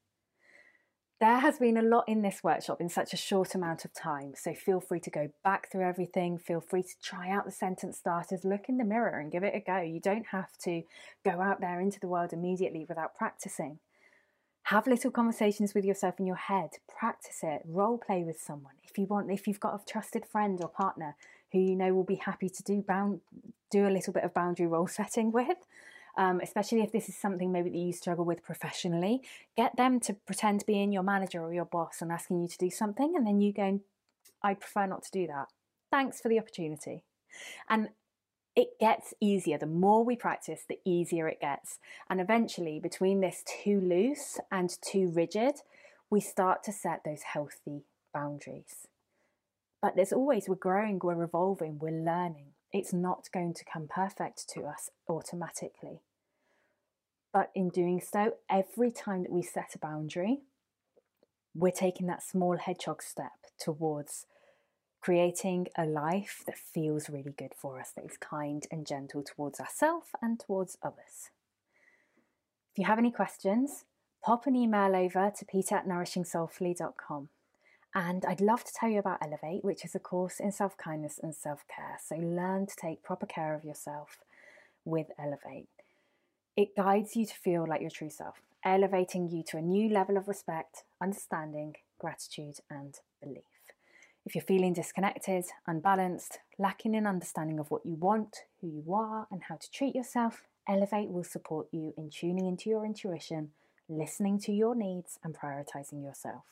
There 1.19 1.39
has 1.39 1.57
been 1.59 1.77
a 1.77 1.81
lot 1.81 2.03
in 2.07 2.21
this 2.21 2.43
workshop 2.43 2.81
in 2.81 2.89
such 2.89 3.13
a 3.13 3.17
short 3.17 3.55
amount 3.55 3.85
of 3.85 3.93
time, 3.93 4.33
so 4.35 4.53
feel 4.53 4.81
free 4.81 4.99
to 5.01 5.09
go 5.09 5.29
back 5.41 5.71
through 5.71 5.87
everything. 5.87 6.37
Feel 6.37 6.59
free 6.59 6.83
to 6.83 6.95
try 7.01 7.29
out 7.29 7.45
the 7.45 7.51
sentence 7.51 7.97
starters, 7.97 8.43
look 8.43 8.67
in 8.67 8.77
the 8.77 8.83
mirror 8.83 9.19
and 9.19 9.31
give 9.31 9.43
it 9.43 9.55
a 9.55 9.61
go. 9.61 9.79
You 9.79 10.01
don't 10.01 10.27
have 10.31 10.57
to 10.63 10.81
go 11.23 11.39
out 11.39 11.61
there 11.61 11.79
into 11.79 11.99
the 11.99 12.07
world 12.07 12.33
immediately 12.33 12.85
without 12.89 13.15
practicing. 13.15 13.79
Have 14.63 14.87
little 14.87 15.11
conversations 15.11 15.73
with 15.73 15.85
yourself 15.85 16.19
in 16.19 16.25
your 16.25 16.35
head, 16.35 16.71
practice 16.87 17.39
it, 17.43 17.61
role 17.65 17.97
play 17.97 18.23
with 18.23 18.41
someone. 18.41 18.73
If 18.83 18.97
you 18.97 19.05
want, 19.05 19.31
if 19.31 19.47
you've 19.47 19.59
got 19.59 19.75
a 19.75 19.85
trusted 19.85 20.25
friend 20.25 20.59
or 20.61 20.67
partner 20.67 21.15
who 21.53 21.59
you 21.59 21.75
know 21.75 21.93
will 21.93 22.03
be 22.03 22.15
happy 22.15 22.49
to 22.49 22.63
do 22.63 22.81
bound, 22.81 23.21
do 23.71 23.87
a 23.87 23.89
little 23.89 24.11
bit 24.11 24.23
of 24.23 24.33
boundary 24.33 24.67
role 24.67 24.87
setting 24.87 25.31
with, 25.31 25.57
um, 26.17 26.41
especially 26.41 26.81
if 26.81 26.91
this 26.91 27.07
is 27.07 27.15
something 27.15 27.51
maybe 27.51 27.69
that 27.69 27.77
you 27.77 27.93
struggle 27.93 28.25
with 28.25 28.43
professionally, 28.43 29.21
get 29.55 29.77
them 29.77 29.99
to 30.01 30.13
pretend 30.13 30.59
to 30.59 30.65
be 30.65 30.81
in 30.81 30.91
your 30.91 31.03
manager 31.03 31.41
or 31.41 31.53
your 31.53 31.65
boss 31.65 32.01
and 32.01 32.11
asking 32.11 32.41
you 32.41 32.47
to 32.47 32.57
do 32.57 32.69
something, 32.69 33.13
and 33.15 33.25
then 33.25 33.39
you 33.39 33.53
go, 33.53 33.79
I 34.41 34.55
prefer 34.55 34.87
not 34.87 35.03
to 35.03 35.11
do 35.11 35.27
that. 35.27 35.47
Thanks 35.91 36.19
for 36.19 36.27
the 36.27 36.39
opportunity. 36.39 37.03
And 37.69 37.89
it 38.55 38.79
gets 38.79 39.13
easier. 39.19 39.57
The 39.57 39.65
more 39.65 40.03
we 40.03 40.15
practice, 40.15 40.61
the 40.67 40.79
easier 40.85 41.27
it 41.27 41.41
gets. 41.41 41.79
And 42.09 42.21
eventually, 42.21 42.79
between 42.79 43.21
this 43.21 43.43
too 43.63 43.79
loose 43.79 44.39
and 44.51 44.69
too 44.81 45.11
rigid, 45.11 45.55
we 46.09 46.19
start 46.19 46.63
to 46.63 46.71
set 46.71 47.01
those 47.03 47.23
healthy 47.23 47.85
boundaries. 48.13 48.87
But 49.83 49.95
there's 49.95 50.13
always, 50.13 50.49
we're 50.49 50.55
growing, 50.55 50.99
we're 51.03 51.21
evolving, 51.21 51.77
we're 51.77 51.91
learning 51.91 52.53
it's 52.73 52.91
not 52.91 53.29
going 53.31 53.53
to 53.53 53.63
come 53.63 53.87
perfect 53.87 54.49
to 54.49 54.63
us 54.63 54.89
automatically. 55.07 56.01
But 57.31 57.51
in 57.55 57.69
doing 57.69 58.01
so, 58.01 58.33
every 58.49 58.91
time 58.91 59.21
that 59.23 59.31
we 59.31 59.43
set 59.43 59.75
a 59.75 59.79
boundary, 59.79 60.39
we're 61.55 61.71
taking 61.71 62.07
that 62.07 62.23
small 62.23 62.57
hedgehog 62.57 63.03
step 63.03 63.31
towards 63.59 64.25
creating 65.01 65.67
a 65.77 65.85
life 65.85 66.43
that 66.47 66.57
feels 66.57 67.09
really 67.09 67.33
good 67.37 67.53
for 67.55 67.79
us, 67.79 67.91
that 67.95 68.05
is 68.05 68.17
kind 68.17 68.65
and 68.71 68.87
gentle 68.87 69.21
towards 69.21 69.59
ourselves 69.59 70.07
and 70.21 70.39
towards 70.39 70.77
others. 70.81 71.29
If 72.71 72.79
you 72.79 72.85
have 72.85 72.97
any 72.97 73.11
questions, 73.11 73.85
pop 74.23 74.47
an 74.47 74.55
email 74.55 74.95
over 74.95 75.31
to 75.37 75.45
peta 75.45 75.75
at 75.75 75.87
nourishingsoulfully.com. 75.87 77.29
And 77.95 78.25
I'd 78.25 78.41
love 78.41 78.63
to 78.63 78.73
tell 78.73 78.89
you 78.89 78.99
about 78.99 79.19
Elevate, 79.21 79.63
which 79.63 79.85
is 79.85 79.93
a 79.93 79.99
course 79.99 80.39
in 80.39 80.51
self 80.51 80.77
kindness 80.77 81.19
and 81.21 81.35
self 81.35 81.63
care. 81.67 81.97
So 82.03 82.15
learn 82.15 82.65
to 82.65 82.75
take 82.75 83.03
proper 83.03 83.25
care 83.25 83.53
of 83.53 83.63
yourself 83.63 84.17
with 84.83 85.07
Elevate. 85.19 85.69
It 86.57 86.75
guides 86.75 87.15
you 87.15 87.25
to 87.25 87.33
feel 87.33 87.67
like 87.67 87.81
your 87.81 87.89
true 87.91 88.09
self, 88.09 88.35
elevating 88.63 89.29
you 89.29 89.43
to 89.47 89.57
a 89.57 89.61
new 89.61 89.89
level 89.89 90.17
of 90.17 90.27
respect, 90.27 90.83
understanding, 91.01 91.75
gratitude, 91.99 92.57
and 92.69 92.95
belief. 93.21 93.43
If 94.25 94.35
you're 94.35 94.43
feeling 94.43 94.73
disconnected, 94.73 95.45
unbalanced, 95.67 96.39
lacking 96.57 96.95
in 96.95 97.05
understanding 97.05 97.59
of 97.59 97.69
what 97.69 97.85
you 97.85 97.95
want, 97.95 98.37
who 98.61 98.67
you 98.67 98.93
are, 98.93 99.27
and 99.31 99.43
how 99.43 99.55
to 99.55 99.71
treat 99.71 99.95
yourself, 99.95 100.43
Elevate 100.67 101.09
will 101.09 101.25
support 101.25 101.67
you 101.71 101.93
in 101.97 102.09
tuning 102.09 102.47
into 102.47 102.69
your 102.69 102.85
intuition, 102.85 103.51
listening 103.89 104.39
to 104.39 104.53
your 104.53 104.75
needs, 104.75 105.19
and 105.23 105.35
prioritizing 105.35 106.03
yourself. 106.03 106.43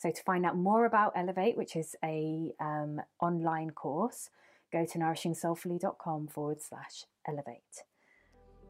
So 0.00 0.10
to 0.10 0.22
find 0.22 0.46
out 0.46 0.56
more 0.56 0.86
about 0.86 1.12
Elevate, 1.14 1.58
which 1.58 1.76
is 1.76 1.94
a 2.02 2.52
um, 2.58 3.02
online 3.20 3.68
course, 3.68 4.30
go 4.72 4.86
to 4.86 4.98
nourishingsoulfully.com 4.98 6.28
forward 6.28 6.62
slash 6.62 7.04
elevate. 7.28 7.84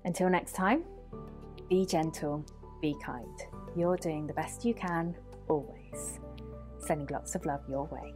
Until 0.05 0.29
next 0.29 0.57
time, 0.57 0.83
be 1.69 1.87
gentle, 1.87 2.45
be 2.83 2.97
kind. 3.01 3.39
You're 3.77 3.97
doing 3.97 4.27
the 4.27 4.33
best 4.33 4.65
you 4.65 4.75
can, 4.75 5.15
always. 5.49 6.19
Sending 6.81 7.07
lots 7.13 7.37
of 7.37 7.47
love 7.47 7.61
your 7.69 7.85
way. 7.85 8.13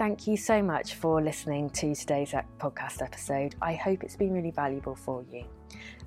Thank 0.00 0.26
you 0.26 0.38
so 0.38 0.62
much 0.62 0.94
for 0.94 1.20
listening 1.20 1.68
to 1.72 1.94
today's 1.94 2.32
uh, 2.32 2.40
podcast 2.58 3.02
episode. 3.02 3.54
I 3.60 3.74
hope 3.74 4.02
it's 4.02 4.16
been 4.16 4.32
really 4.32 4.50
valuable 4.50 4.94
for 4.94 5.22
you. 5.30 5.44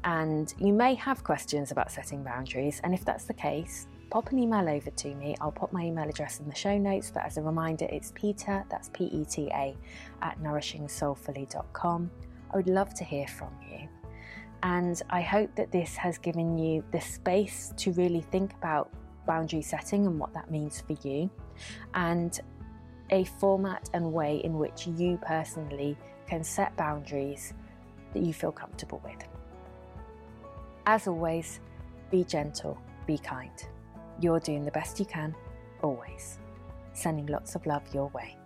And 0.04 0.52
you 0.58 0.74
may 0.74 0.96
have 0.96 1.24
questions 1.24 1.70
about 1.72 1.92
setting 1.92 2.24
boundaries, 2.24 2.82
and 2.84 2.96
if 2.96 3.06
that's 3.06 3.26
the 3.26 3.36
case, 3.36 3.86
pop 4.10 4.32
an 4.32 4.40
email 4.40 4.68
over 4.68 4.90
to 4.90 5.14
me. 5.14 5.36
I'll 5.40 5.52
pop 5.52 5.72
my 5.72 5.84
email 5.84 6.10
address 6.10 6.40
in 6.40 6.50
the 6.50 6.56
show 6.56 6.76
notes, 6.76 7.12
but 7.14 7.22
as 7.22 7.38
a 7.38 7.44
reminder, 7.44 7.86
it's 7.92 8.12
Peta, 8.16 8.66
that's 8.68 8.90
P 8.94 9.04
E 9.14 9.26
T 9.26 9.52
A, 9.54 9.78
at 10.24 10.42
nourishingsoulfully.com. 10.42 12.10
I 12.52 12.58
would 12.58 12.70
love 12.70 12.96
to 12.96 13.04
hear 13.04 13.28
from 13.28 13.52
you. 13.70 13.88
And 14.64 15.00
I 15.12 15.22
hope 15.22 15.54
that 15.56 15.72
this 15.72 15.96
has 15.98 16.18
given 16.18 16.58
you 16.58 16.84
the 16.92 17.00
space 17.00 17.72
to 17.78 17.92
really 17.92 18.22
think 18.22 18.56
about 18.56 18.92
boundary 19.28 19.62
setting 19.62 20.08
and 20.08 20.20
what 20.20 20.34
that 20.34 20.50
means 20.50 20.82
for 20.82 20.98
you. 21.08 21.30
And 21.94 22.40
a 23.10 23.24
format 23.24 23.90
and 23.94 24.12
way 24.12 24.38
in 24.44 24.58
which 24.58 24.88
you 24.88 25.18
personally 25.22 25.98
can 26.28 26.44
set 26.44 26.76
boundaries 26.76 27.54
that 28.14 28.24
you 28.24 28.34
feel 28.34 28.52
comfortable 28.52 29.02
with. 29.04 29.28
As 30.86 31.08
always, 31.08 31.60
be 32.12 32.24
gentle, 32.24 32.78
be 33.08 33.18
kind. 33.18 33.52
You're 34.20 34.40
doing 34.40 34.66
the 34.66 34.72
best 34.72 35.00
you 35.00 35.06
can, 35.06 35.36
always. 35.82 36.40
Sending 36.94 37.26
lots 37.28 37.56
of 37.56 37.66
love 37.66 37.84
your 37.94 38.10
way. 38.10 38.38